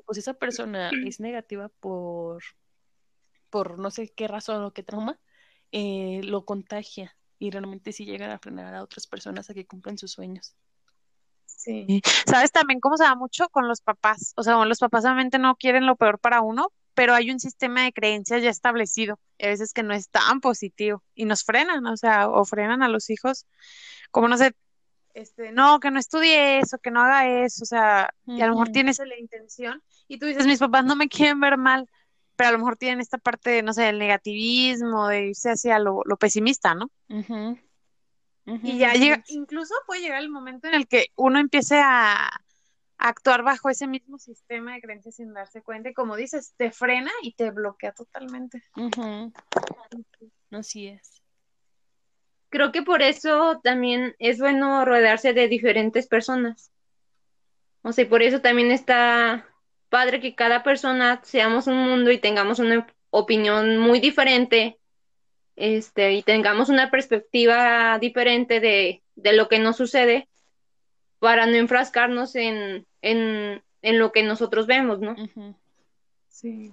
[0.04, 2.42] Pues esa persona es negativa por,
[3.50, 5.18] por no sé qué razón o qué trauma,
[5.72, 7.16] eh, lo contagia.
[7.38, 10.54] y realmente sí llegan a frenar a otras personas a que cumplan sus sueños.
[11.44, 12.00] Sí.
[12.26, 14.32] ¿Sabes también cómo se da mucho con los papás?
[14.36, 17.40] O sea, bueno, los papás obviamente no quieren lo peor para uno, pero hay un
[17.40, 21.44] sistema de creencias ya establecido, y a veces que no es tan positivo, y nos
[21.44, 23.46] frenan, o sea, o frenan a los hijos,
[24.10, 24.54] como no sé,
[25.16, 28.52] este, no, que no estudie eso, que no haga eso, o sea, y a lo
[28.52, 31.88] mejor tienes la intención, y tú dices, mis papás no me quieren ver mal,
[32.36, 36.02] pero a lo mejor tienen esta parte, no sé, del negativismo, de irse hacia lo,
[36.04, 36.90] lo pesimista, ¿no?
[38.62, 42.38] Y ya llega, incluso puede llegar el momento en el que uno empiece a, a
[42.98, 47.10] actuar bajo ese mismo sistema de creencias sin darse cuenta, y como dices, te frena
[47.22, 48.62] y te bloquea totalmente.
[50.50, 51.22] Así es.
[52.48, 56.70] Creo que por eso también es bueno rodearse de diferentes personas.
[57.82, 59.46] O sea, por eso también está
[59.88, 64.78] padre que cada persona seamos un mundo y tengamos una opinión muy diferente,
[65.54, 70.28] este, y tengamos una perspectiva diferente de, de lo que nos sucede
[71.18, 75.16] para no enfrascarnos en, en, en lo que nosotros vemos, ¿no?
[76.28, 76.72] Sí,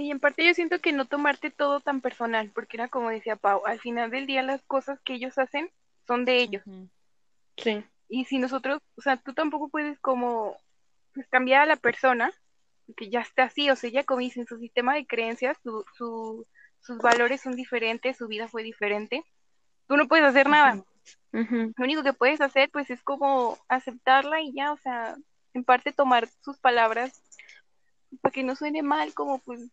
[0.00, 3.36] y en parte yo siento que no tomarte todo tan personal, porque era como decía
[3.36, 5.70] Pau, al final del día las cosas que ellos hacen
[6.06, 6.62] son de ellos.
[7.56, 7.84] Sí.
[8.08, 10.56] Y si nosotros, o sea, tú tampoco puedes como
[11.14, 12.32] pues, cambiar a la persona,
[12.96, 16.46] que ya está así, o sea, ya como dicen, su sistema de creencias, su, su,
[16.80, 19.24] sus valores son diferentes, su vida fue diferente.
[19.86, 20.82] Tú no puedes hacer nada.
[21.32, 25.16] Lo único que puedes hacer, pues, es como aceptarla y ya, o sea,
[25.54, 27.22] en parte tomar sus palabras
[28.20, 29.70] para que no suene mal, como pues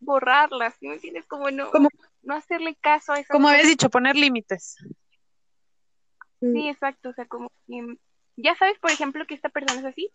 [0.00, 1.26] borrarlas, ¿sí me entiendes?
[1.26, 1.88] Como no, Como-
[2.22, 4.76] no hacerle caso a esas Como habías dicho, poner límites.
[6.40, 7.96] Sí, exacto, o sea, como que
[8.36, 10.10] ya sabes, por ejemplo, que esta persona es así.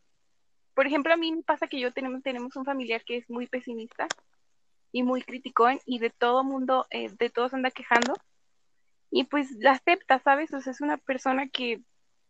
[0.73, 3.47] Por ejemplo, a mí me pasa que yo tenemos, tenemos un familiar que es muy
[3.47, 4.07] pesimista
[4.91, 8.13] y muy criticón y de todo mundo, eh, de todos anda quejando.
[9.09, 10.53] Y pues la acepta, ¿sabes?
[10.53, 11.81] O sea, es una persona que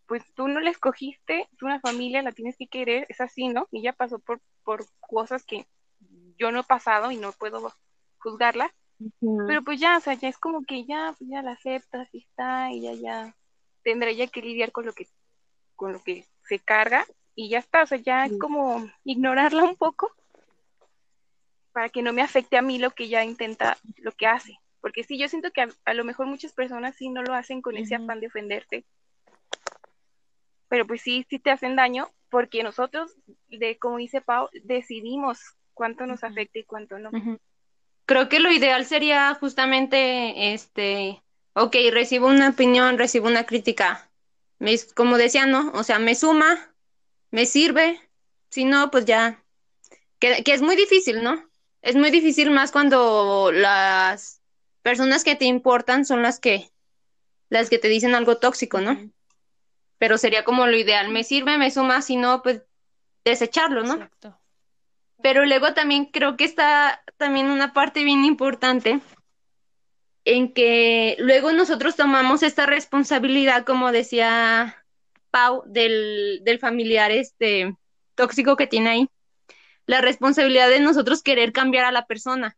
[0.07, 3.67] pues tú no la escogiste, es una familia, la tienes que querer, es así, ¿no?
[3.71, 5.65] Y ya pasó por, por cosas que
[6.37, 7.73] yo no he pasado y no puedo
[8.19, 8.73] juzgarla.
[9.47, 12.19] Pero pues ya, o sea, ya es como que ya, pues ya la aceptas y
[12.19, 13.35] está, y ya, ya
[13.83, 15.07] tendrá ya que lidiar con lo que,
[15.75, 19.75] con lo que se carga, y ya está, o sea, ya es como ignorarla un
[19.75, 20.11] poco
[21.71, 24.57] para que no me afecte a mí lo que ella intenta, lo que hace.
[24.81, 27.61] Porque sí, yo siento que a, a lo mejor muchas personas sí no lo hacen
[27.61, 28.85] con ese afán de ofenderte.
[30.69, 33.15] Pero pues sí, sí te hacen daño, porque nosotros,
[33.47, 35.39] de como dice Pau, decidimos
[35.73, 37.11] cuánto nos afecta y cuánto no.
[38.05, 41.21] Creo que lo ideal sería justamente, este,
[41.53, 44.09] ok, recibo una opinión, recibo una crítica,
[44.59, 45.71] me, como decía, ¿no?
[45.73, 46.73] O sea, me suma,
[47.31, 47.99] me sirve,
[48.49, 49.43] si no, pues ya,
[50.19, 51.47] que, que es muy difícil, ¿no?
[51.81, 54.41] Es muy difícil más cuando las
[54.81, 56.71] personas que te importan son las que,
[57.49, 58.97] las que te dicen algo tóxico, ¿no?
[59.97, 62.61] Pero sería como lo ideal, me sirve, me suma, si no, pues
[63.25, 63.93] desecharlo, ¿no?
[63.93, 64.39] Exacto.
[65.23, 68.99] Pero luego también creo que está también una parte bien importante
[70.25, 74.85] en que luego nosotros tomamos esta responsabilidad, como decía
[75.31, 77.75] Pau, del, del familiar este
[78.15, 79.09] tóxico que tiene ahí,
[79.85, 82.55] la responsabilidad de nosotros querer cambiar a la persona.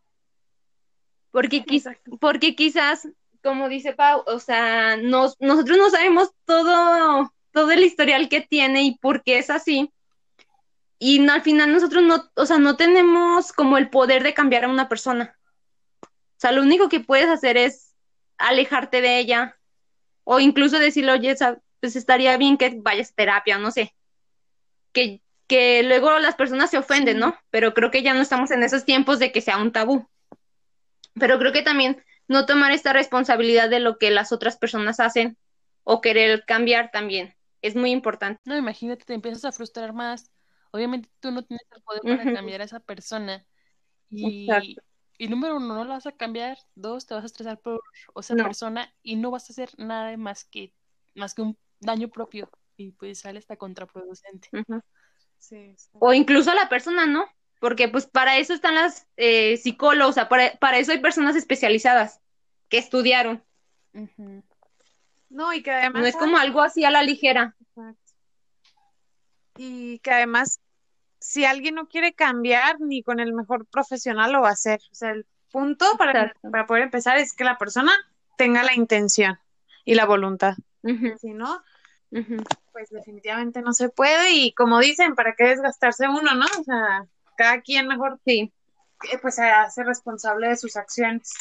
[1.31, 2.17] Porque, quiz- Exacto.
[2.19, 3.07] porque quizás,
[3.43, 8.83] como dice Pau, o sea, nos, nosotros no sabemos todo, todo el historial que tiene
[8.83, 9.91] y por qué es así.
[10.99, 14.65] Y no, al final nosotros no, o sea, no tenemos como el poder de cambiar
[14.65, 15.37] a una persona.
[16.03, 16.07] O
[16.41, 17.95] sea, lo único que puedes hacer es
[18.37, 19.57] alejarte de ella
[20.23, 21.35] o incluso decirle, oye,
[21.79, 23.95] pues estaría bien que vayas a terapia, no sé.
[24.91, 27.19] Que, que luego las personas se ofenden.
[27.19, 27.37] ¿no?
[27.49, 30.07] Pero creo que ya no estamos en esos tiempos de que sea un tabú.
[31.13, 35.37] Pero creo que también no tomar esta responsabilidad de lo que las otras personas hacen
[35.83, 38.39] o querer cambiar también es muy importante.
[38.45, 40.31] No, imagínate, te empiezas a frustrar más.
[40.71, 43.45] Obviamente tú no tienes el poder para cambiar a esa persona.
[44.09, 44.81] Y, Exacto.
[45.17, 46.57] y número uno, no la vas a cambiar.
[46.75, 47.81] Dos, te vas a estresar por
[48.15, 48.43] esa No.
[48.45, 50.73] persona y no vas a hacer nada más que,
[51.15, 52.49] más que un daño propio.
[52.77, 54.49] Y pues sale hasta contraproducente.
[54.53, 54.81] Ujú.
[55.37, 55.89] Sí, sí.
[55.99, 57.25] O incluso a la persona, ¿no?
[57.59, 61.35] Porque pues para eso están las eh, psicólogos, o sea, para, para eso hay personas
[61.35, 62.21] especializadas
[62.69, 63.43] que estudiaron.
[65.29, 66.01] No, y que además.
[66.01, 67.55] No es como algo así a la ligera.
[67.61, 68.13] Exacto.
[69.57, 70.61] Y que además,
[71.19, 74.79] si alguien no quiere cambiar, ni con el mejor profesional lo va a hacer.
[74.91, 77.91] O sea, el punto para, para poder empezar es que la persona
[78.37, 79.37] tenga la intención
[79.83, 80.55] y la voluntad.
[81.19, 81.61] Si no,
[82.71, 84.31] pues definitivamente no se puede.
[84.31, 86.45] Y como dicen, ¿para qué desgastarse uno, no?
[86.59, 87.05] O sea,
[87.39, 88.51] cada quien mejor Sí,
[89.21, 91.33] pues se hace responsable de sus acciones.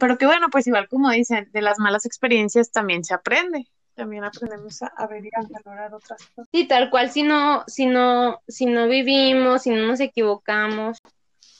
[0.00, 3.66] Pero que bueno, pues igual como dicen, de las malas experiencias también se aprende.
[3.94, 6.48] También aprendemos a, ver y a valorar otras cosas.
[6.52, 10.96] Sí, tal cual, si no, si no, si no vivimos, si no nos equivocamos,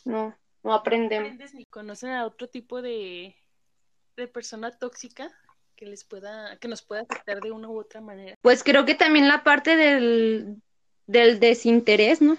[0.07, 1.27] no, no aprendemos.
[1.27, 3.37] aprendes ni conocen a otro tipo de,
[4.17, 5.31] de persona tóxica
[5.77, 8.37] que les pueda, que nos pueda afectar de una u otra manera.
[8.41, 10.63] Pues creo que también la parte del,
[11.09, 12.37] del desinterés, ¿no?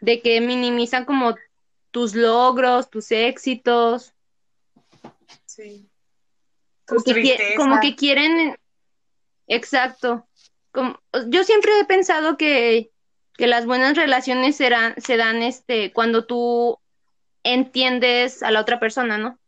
[0.00, 1.36] De que minimizan como
[1.90, 4.14] tus logros, tus éxitos,
[5.46, 5.88] Sí.
[6.86, 8.58] como que, como que quieren,
[9.46, 10.28] exacto.
[10.72, 12.90] Como, yo siempre he pensado que,
[13.36, 16.78] que las buenas relaciones serán, se dan este, cuando tú
[17.44, 19.38] entiendes a la otra persona, ¿no?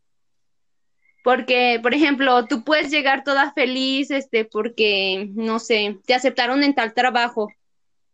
[1.23, 6.73] Porque, por ejemplo, tú puedes llegar toda feliz, este, porque, no sé, te aceptaron en
[6.73, 7.49] tal trabajo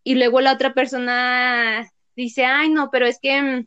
[0.04, 3.66] y luego la otra persona dice, ay, no, pero es que,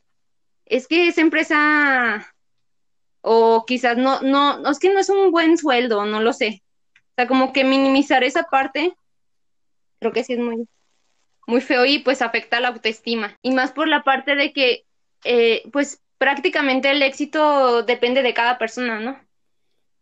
[0.64, 2.34] es que esa empresa,
[3.20, 6.62] o quizás no, no, no, es que no es un buen sueldo, no lo sé.
[6.96, 8.94] O sea, como que minimizar esa parte,
[9.98, 10.66] creo que sí es muy,
[11.46, 13.38] muy feo y pues afecta la autoestima.
[13.42, 14.84] Y más por la parte de que,
[15.24, 19.20] eh, pues prácticamente el éxito depende de cada persona, ¿no?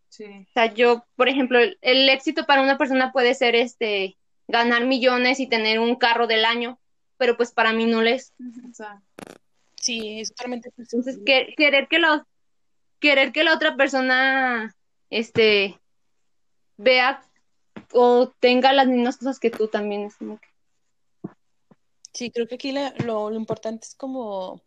[0.09, 0.25] Sí.
[0.25, 4.17] O sea, yo, por ejemplo, el, el éxito para una persona puede ser este
[4.49, 6.79] ganar millones y tener un carro del año,
[7.19, 8.33] pero pues para mí no lo es.
[8.71, 9.03] O sea,
[9.81, 12.27] Sí, es totalmente Entonces, que- querer que la
[13.01, 14.75] querer que la otra persona
[15.09, 15.79] este
[16.77, 17.23] vea
[17.93, 20.49] o tenga las mismas cosas que tú también es como que
[22.13, 24.61] Sí, creo que aquí la- lo, lo importante es como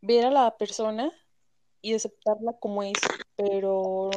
[0.00, 1.12] ver a la persona
[1.82, 2.94] y aceptarla como es,
[3.36, 4.10] pero,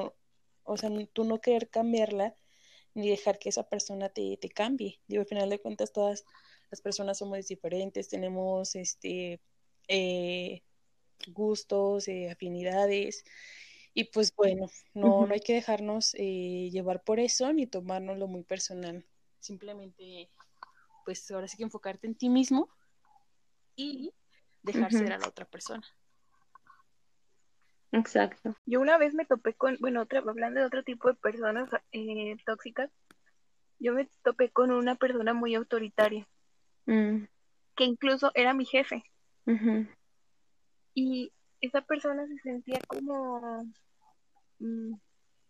[0.70, 2.36] o sea, tú no querer cambiarla
[2.94, 5.00] ni dejar que esa persona te, te cambie.
[5.08, 6.26] Digo, al final de cuentas, todas
[6.72, 9.42] las personas somos diferentes, tenemos este
[9.88, 10.62] eh,
[11.28, 13.24] gustos, eh, afinidades,
[13.94, 18.44] y pues bueno, no, no hay que dejarnos eh, llevar por eso ni tomárnoslo muy
[18.44, 19.06] personal.
[19.40, 20.30] Simplemente,
[21.06, 22.70] pues ahora sí que enfocarte en ti mismo
[23.76, 24.14] y
[24.62, 25.86] dejar ser a la otra persona.
[27.92, 28.56] Exacto.
[28.66, 32.36] Yo una vez me topé con, bueno, otra, hablando de otro tipo de personas eh,
[32.46, 32.90] tóxicas,
[33.80, 36.28] yo me topé con una persona muy autoritaria,
[36.90, 37.28] Mm,
[37.76, 39.04] que incluso era mi jefe.
[40.96, 43.64] Y esa persona se sentía como,
[44.60, 44.94] mm,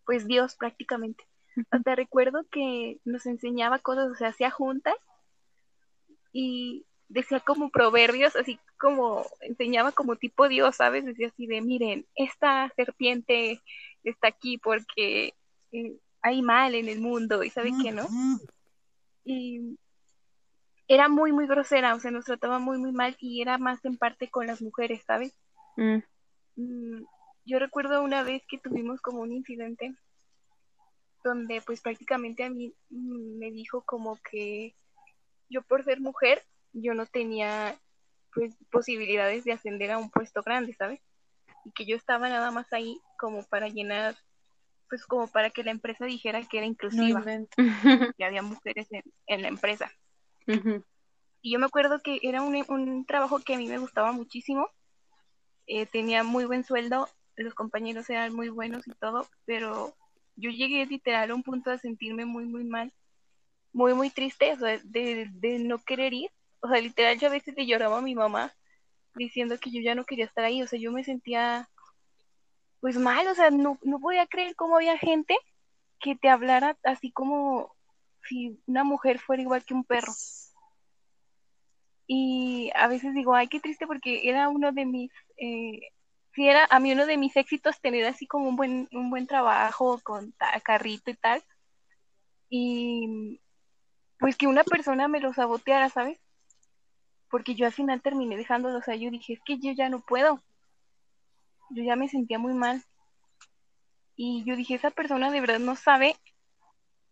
[0.06, 1.24] pues Dios prácticamente.
[1.72, 4.96] Hasta recuerdo que nos enseñaba cosas, o sea, hacía juntas
[6.34, 11.06] y decía como proverbios, así como enseñaba como tipo Dios, ¿sabes?
[11.06, 13.62] Decía así de, miren, esta serpiente
[14.04, 15.34] está aquí porque
[15.72, 18.08] eh, hay mal en el mundo y sabe qué, ¿no?
[19.26, 19.78] Y
[20.88, 23.98] era muy, muy grosera, o sea, nos trataba muy, muy mal y era más en
[23.98, 25.36] parte con las mujeres, ¿sabes?
[25.76, 26.00] Mm,
[26.60, 27.06] Mm,
[27.46, 29.96] yo recuerdo una vez que tuvimos como un incidente
[31.24, 34.76] donde pues prácticamente a mí mm, me dijo como que
[35.50, 36.44] yo por ser mujer
[36.74, 37.76] yo no tenía
[38.34, 41.02] pues posibilidades de ascender a un puesto grande, ¿sabes?
[41.66, 44.16] Y que yo estaba nada más ahí como para llenar,
[44.88, 47.24] pues como para que la empresa dijera que era inclusiva,
[48.18, 49.92] que había mujeres en, en la empresa.
[51.42, 54.70] Y yo me acuerdo que era un, un trabajo que a mí me gustaba muchísimo.
[55.68, 59.96] Eh, tenía muy buen sueldo, los compañeros eran muy buenos y todo, pero
[60.36, 62.92] yo llegué literal a un punto de sentirme muy, muy mal,
[63.72, 66.32] muy, muy triste, o sea, de, de no querer ir.
[66.62, 68.54] O sea, literal yo a veces le lloraba a mi mamá
[69.16, 71.70] diciendo que yo ya no quería estar ahí, o sea, yo me sentía
[72.80, 75.38] pues mal, o sea, no, no podía creer cómo había gente
[76.00, 77.76] que te hablara así como
[78.24, 80.14] si una mujer fuera igual que un perro.
[82.08, 85.80] Y a veces digo, ay, qué triste porque era uno de mis, eh,
[86.34, 89.28] sí era a mí uno de mis éxitos tener así como un buen, un buen
[89.28, 91.44] trabajo con carrito y tal.
[92.50, 93.42] Y
[94.20, 96.20] pues que una persona me lo saboteara, ¿sabes?
[97.30, 100.00] Porque yo al final terminé dejándolo, o sea, yo dije, es que yo ya no
[100.00, 100.42] puedo.
[101.70, 102.84] Yo ya me sentía muy mal.
[104.16, 106.16] Y yo dije, esa persona de verdad no sabe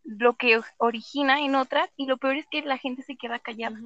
[0.03, 3.77] lo que origina en otras y lo peor es que la gente se queda callada.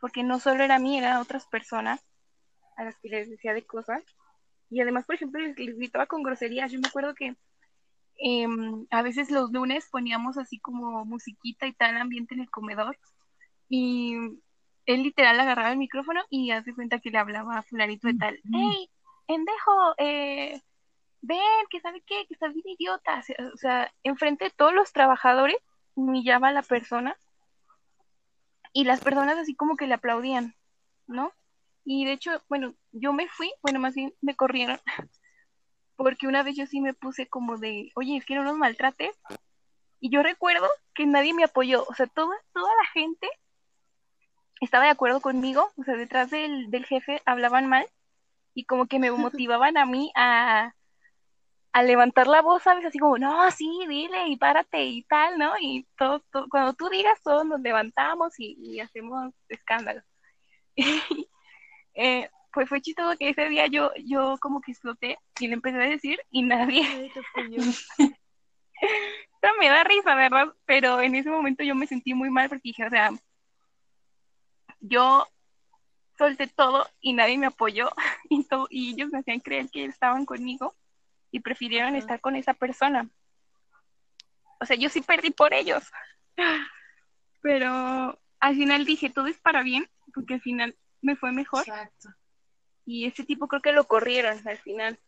[0.00, 2.04] Porque no solo era a mí, eran otras personas
[2.76, 4.02] a las que les decía de cosas.
[4.68, 6.72] Y además, por ejemplo, les, les gritaba con groserías.
[6.72, 7.36] Yo me acuerdo que
[8.16, 12.98] em, a veces los lunes poníamos así como musiquita y tal ambiente en el comedor.
[13.74, 14.12] Y
[14.84, 18.38] él literal agarraba el micrófono y hace cuenta que le hablaba a fulanito de tal.
[18.52, 18.90] ¡Hey,
[19.28, 19.94] endejo!
[19.96, 20.60] Eh,
[21.22, 21.38] ven,
[21.70, 23.22] que sabe qué, que estás bien idiota.
[23.54, 25.56] O sea, enfrente de todos los trabajadores
[25.94, 27.16] humillaba a la persona
[28.74, 30.54] y las personas así como que le aplaudían,
[31.06, 31.32] ¿no?
[31.86, 34.80] Y de hecho, bueno, yo me fui, bueno, más bien me corrieron,
[35.96, 39.18] porque una vez yo sí me puse como de, oye, es que no nos maltrates.
[39.98, 43.30] Y yo recuerdo que nadie me apoyó, o sea, toda, toda la gente
[44.64, 47.86] estaba de acuerdo conmigo, o sea, detrás del, del jefe hablaban mal
[48.54, 49.10] y como que me
[49.46, 50.74] motivaban a mí a,
[51.72, 52.84] a levantar la voz, ¿sabes?
[52.84, 55.52] Así como, no, sí, dile y párate y tal, ¿no?
[55.60, 60.02] Y todo, todo cuando tú digas, todos nos levantamos y, y hacemos escándalo.
[61.94, 65.78] eh, pues fue chistoso que ese día yo, yo como que exploté y le empecé
[65.78, 66.82] a decir y nadie.
[69.42, 70.48] no, me da risa, ¿verdad?
[70.66, 73.10] Pero en ese momento yo me sentí muy mal porque dije, o sea,
[74.82, 75.26] yo
[76.18, 77.90] solté todo y nadie me apoyó
[78.28, 80.74] y, todo, y ellos me hacían creer que estaban conmigo
[81.30, 83.08] y prefirieron estar con esa persona.
[84.60, 85.82] O sea, yo sí perdí por ellos.
[87.42, 91.62] Pero al final dije, todo es para bien, porque al final me fue mejor.
[91.66, 92.10] Exacto.
[92.84, 94.98] Y ese tipo creo que lo corrieron al final.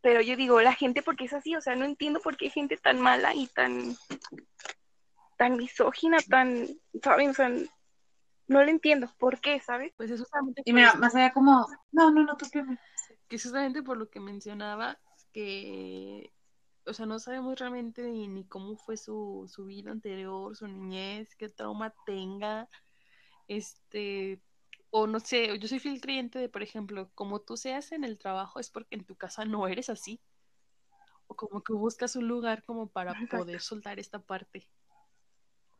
[0.00, 1.56] Pero yo digo, la gente, porque es así?
[1.56, 3.96] O sea, no entiendo por qué hay gente tan mala y tan,
[5.36, 6.68] tan misógina, tan,
[7.02, 7.30] ¿saben?
[7.30, 7.50] O sea,
[8.48, 9.08] no lo entiendo.
[9.18, 9.92] ¿Por qué, sabes?
[9.96, 12.78] Pues eso justamente Y mira, más allá como, no, no, no, tú primero.
[13.28, 14.98] que es justamente por lo que mencionaba,
[15.32, 16.32] que,
[16.86, 21.34] o sea, no sabemos realmente ni, ni cómo fue su, su vida anterior, su niñez,
[21.36, 22.68] qué trauma tenga,
[23.48, 24.40] este,
[24.90, 28.18] o no sé, yo soy fiel creyente de, por ejemplo, como tú seas en el
[28.18, 30.20] trabajo es porque en tu casa no eres así,
[31.26, 33.38] o como que buscas un lugar como para Exacto.
[33.38, 34.68] poder soltar esta parte.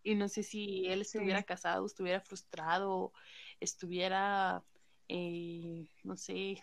[0.09, 1.45] Y no sé si él estuviera Sí.
[1.45, 3.13] casado, estuviera frustrado,
[3.61, 4.65] estuviera,
[5.07, 6.63] eh, no sé,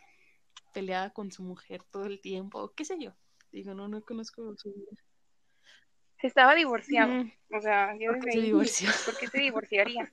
[0.73, 3.11] peleada con su mujer todo el tiempo, qué sé yo.
[3.51, 4.97] Digo, no, no conozco su vida.
[6.19, 7.13] Se estaba divorciado.
[7.23, 8.89] Mm, O sea, yo ¿Por qué se divorció?
[9.05, 10.11] ¿por qué se divorciaría?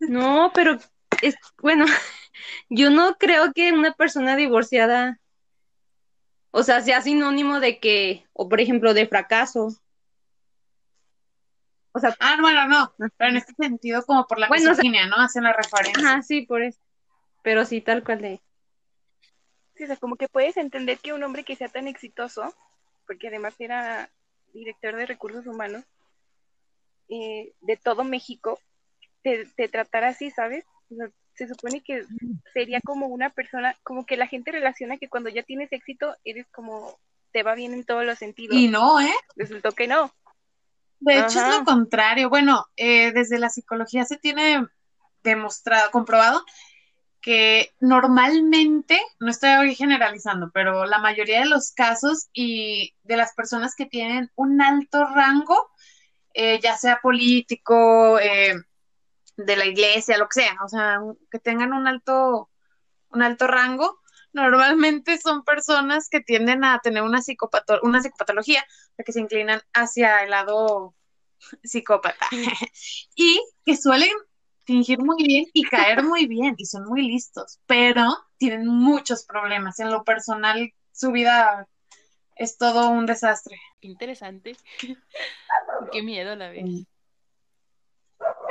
[0.00, 0.78] No, pero
[1.20, 1.84] es, bueno,
[2.70, 5.20] yo no creo que una persona divorciada,
[6.52, 9.78] o sea, sea sinónimo de que, o por ejemplo, de fracaso.
[11.92, 14.82] O sea, Ah, bueno, no, pero en este sentido como por la Bueno, o sea-
[14.82, 15.16] misoginia, ¿no?
[15.16, 16.02] Hacen la referencia.
[16.08, 16.78] ajá, sí, por eso.
[17.42, 18.40] Pero sí, tal cual de.
[19.76, 22.54] Sí, o sea, como que puedes entender que un hombre que sea tan exitoso,
[23.06, 24.10] porque además era
[24.52, 25.84] director de recursos humanos
[27.08, 28.58] eh, de todo México,
[29.22, 30.64] te, te tratara así, ¿sabes?
[30.90, 32.04] O sea, se supone que
[32.52, 36.46] sería como una persona, como que la gente relaciona que cuando ya tienes éxito eres
[36.48, 36.98] como,
[37.32, 38.56] te va bien en todos los sentidos.
[38.56, 39.12] Y no, ¿eh?
[39.36, 40.12] Resultó que no.
[41.00, 42.28] De hecho, es lo contrario.
[42.28, 44.66] Bueno, eh, desde la psicología se tiene
[45.22, 46.44] demostrado, comprobado,
[47.20, 53.74] que normalmente, no estoy generalizando, pero la mayoría de los casos y de las personas
[53.74, 55.70] que tienen un alto rango,
[56.34, 58.54] eh, ya sea político, eh,
[59.36, 62.50] de la iglesia, lo que sea, o sea, que tengan un alto,
[63.10, 64.00] un alto rango,
[64.38, 69.20] normalmente son personas que tienden a tener una, psicopato- una psicopatología, o sea, que se
[69.20, 70.94] inclinan hacia el lado
[71.62, 72.26] psicópata
[73.14, 74.10] y que suelen
[74.64, 78.04] fingir muy bien y caer muy bien y son muy listos, pero
[78.36, 79.80] tienen muchos problemas.
[79.80, 81.66] En lo personal, su vida
[82.36, 83.58] es todo un desastre.
[83.80, 84.56] Interesante.
[85.92, 86.64] Qué miedo a la vez.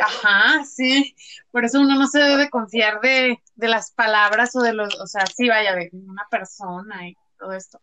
[0.07, 1.15] Ajá, sí.
[1.51, 5.07] Por eso uno no se debe confiar de, de las palabras o de los, o
[5.07, 7.81] sea, sí, vaya, de una persona y todo esto.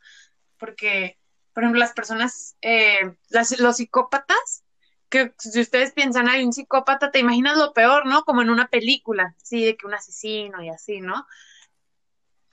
[0.58, 1.18] Porque,
[1.52, 3.14] por ejemplo, las personas, eh,
[3.58, 4.64] los psicópatas,
[5.10, 8.24] que si ustedes piensan, hay un psicópata, te imaginas lo peor, ¿no?
[8.24, 11.26] Como en una película, sí, de que un asesino y así, ¿no?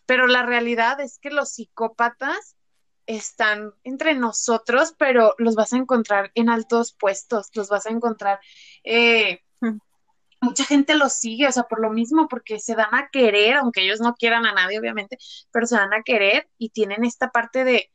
[0.06, 2.58] Pero la realidad es que los psicópatas
[3.06, 8.40] están entre nosotros, pero los vas a encontrar en altos puestos, los vas a encontrar,
[8.84, 9.44] eh,
[10.42, 13.84] mucha gente los sigue, o sea, por lo mismo, porque se dan a querer, aunque
[13.84, 15.18] ellos no quieran a nadie, obviamente,
[15.52, 17.92] pero se dan a querer y tienen esta parte de,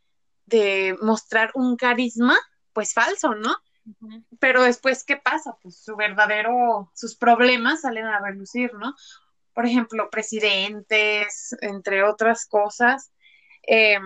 [0.47, 2.39] de mostrar un carisma,
[2.73, 3.55] pues falso, ¿no?
[4.41, 5.57] Pero después, ¿qué pasa?
[5.63, 8.95] Pues su verdadero, sus problemas salen a relucir, ¿no?
[9.53, 13.13] Por ejemplo, presidentes, entre otras cosas.
[13.67, 13.99] Eh,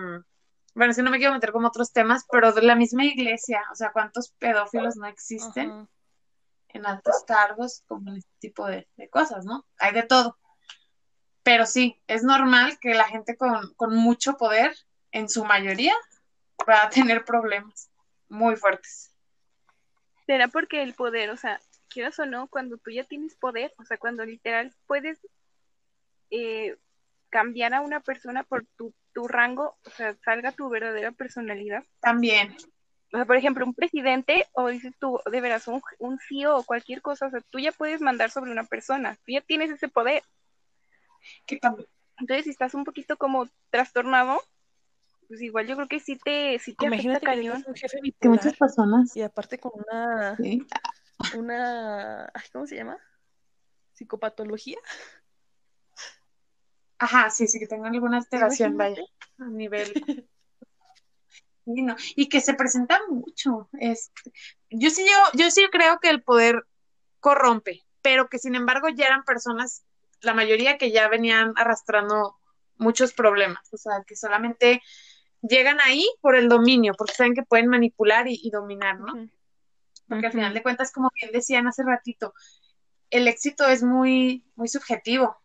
[0.73, 3.61] bueno, es que no me quiero meter como otros temas, pero de la misma iglesia,
[3.71, 5.87] o sea, ¿cuántos pedófilos no existen.
[6.73, 9.65] En altos cargos como en este tipo de, de cosas, ¿no?
[9.77, 10.37] Hay de todo.
[11.43, 14.75] Pero sí, es normal que la gente con, con mucho poder,
[15.11, 15.93] en su mayoría,
[16.69, 17.89] va a tener problemas
[18.29, 19.11] muy fuertes.
[20.25, 21.59] ¿Será porque el poder, o sea,
[21.89, 25.19] quieras o no, cuando tú ya tienes poder, o sea, cuando literal puedes
[26.29, 26.77] eh,
[27.29, 31.83] cambiar a una persona por tu, tu rango, o sea, salga tu verdadera personalidad?
[31.99, 32.55] También,
[33.13, 36.63] O sea, por ejemplo, un presidente, o dices tú, de veras, un, un CEO o
[36.63, 39.89] cualquier cosa, o sea, tú ya puedes mandar sobre una persona, tú ya tienes ese
[39.89, 40.23] poder.
[41.47, 44.41] Entonces, si estás un poquito como trastornado,
[45.27, 47.63] pues igual yo creo que sí te, sí te afecta Imagínate que cañón.
[47.67, 49.15] un jefe Que bipolar muchas personas.
[49.17, 50.65] y aparte con una, sí.
[51.35, 52.97] una, ¿cómo se llama?
[53.93, 54.77] Psicopatología.
[56.97, 59.01] Ajá, sí, sí, que tengan alguna alteración, Imagínate.
[59.37, 59.91] vaya, a nivel.
[61.65, 63.69] No, Y que se presenta mucho.
[63.79, 64.31] Este,
[64.69, 66.65] yo sí, yo, yo sí creo que el poder
[67.19, 69.83] corrompe, pero que sin embargo ya eran personas,
[70.21, 72.37] la mayoría que ya venían arrastrando
[72.77, 74.81] muchos problemas, o sea, que solamente
[75.41, 79.29] llegan ahí por el dominio, porque saben que pueden manipular y, y dominar, ¿no?
[80.07, 82.33] Porque al final de cuentas, como bien decían hace ratito,
[83.11, 85.37] el éxito es muy, muy subjetivo,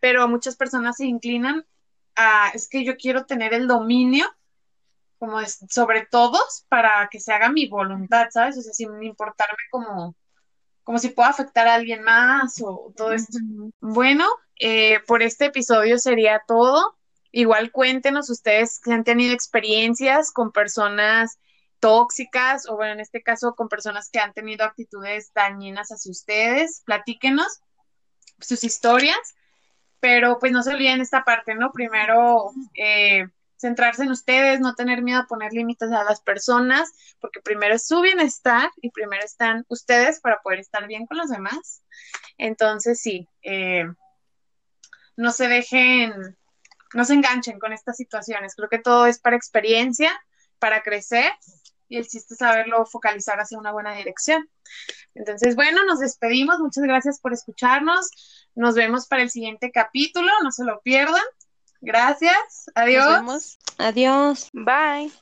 [0.00, 1.64] pero muchas personas se inclinan
[2.16, 4.26] a, es que yo quiero tener el dominio
[5.18, 8.58] como es, sobre todos para que se haga mi voluntad, ¿sabes?
[8.58, 10.14] O sea, sin importarme como,
[10.82, 13.38] como si pueda afectar a alguien más o todo esto.
[13.80, 14.26] Bueno,
[14.58, 16.96] eh, por este episodio sería todo.
[17.30, 21.38] Igual cuéntenos ustedes si han tenido experiencias con personas
[21.78, 26.82] tóxicas o bueno, en este caso con personas que han tenido actitudes dañinas hacia ustedes.
[26.84, 27.60] Platíquenos
[28.40, 29.18] sus historias,
[30.00, 31.72] pero pues no se olviden esta parte, ¿no?
[31.72, 33.28] Primero, eh,
[33.58, 36.90] centrarse en ustedes, no tener miedo a poner límites a las personas,
[37.20, 41.28] porque primero es su bienestar y primero están ustedes para poder estar bien con los
[41.28, 41.82] demás.
[42.38, 43.84] Entonces, sí, eh,
[45.16, 46.36] no se dejen,
[46.94, 48.54] no se enganchen con estas situaciones.
[48.54, 50.10] Creo que todo es para experiencia,
[50.58, 51.32] para crecer
[51.88, 54.48] y el chiste es saberlo focalizar hacia una buena dirección.
[55.14, 56.58] Entonces, bueno, nos despedimos.
[56.58, 58.10] Muchas gracias por escucharnos.
[58.54, 60.30] Nos vemos para el siguiente capítulo.
[60.42, 61.22] No se lo pierdan.
[61.80, 62.66] Gracias.
[62.74, 63.04] Adiós.
[63.06, 63.58] Nos vemos.
[63.78, 64.50] Adiós.
[64.52, 65.12] Bye.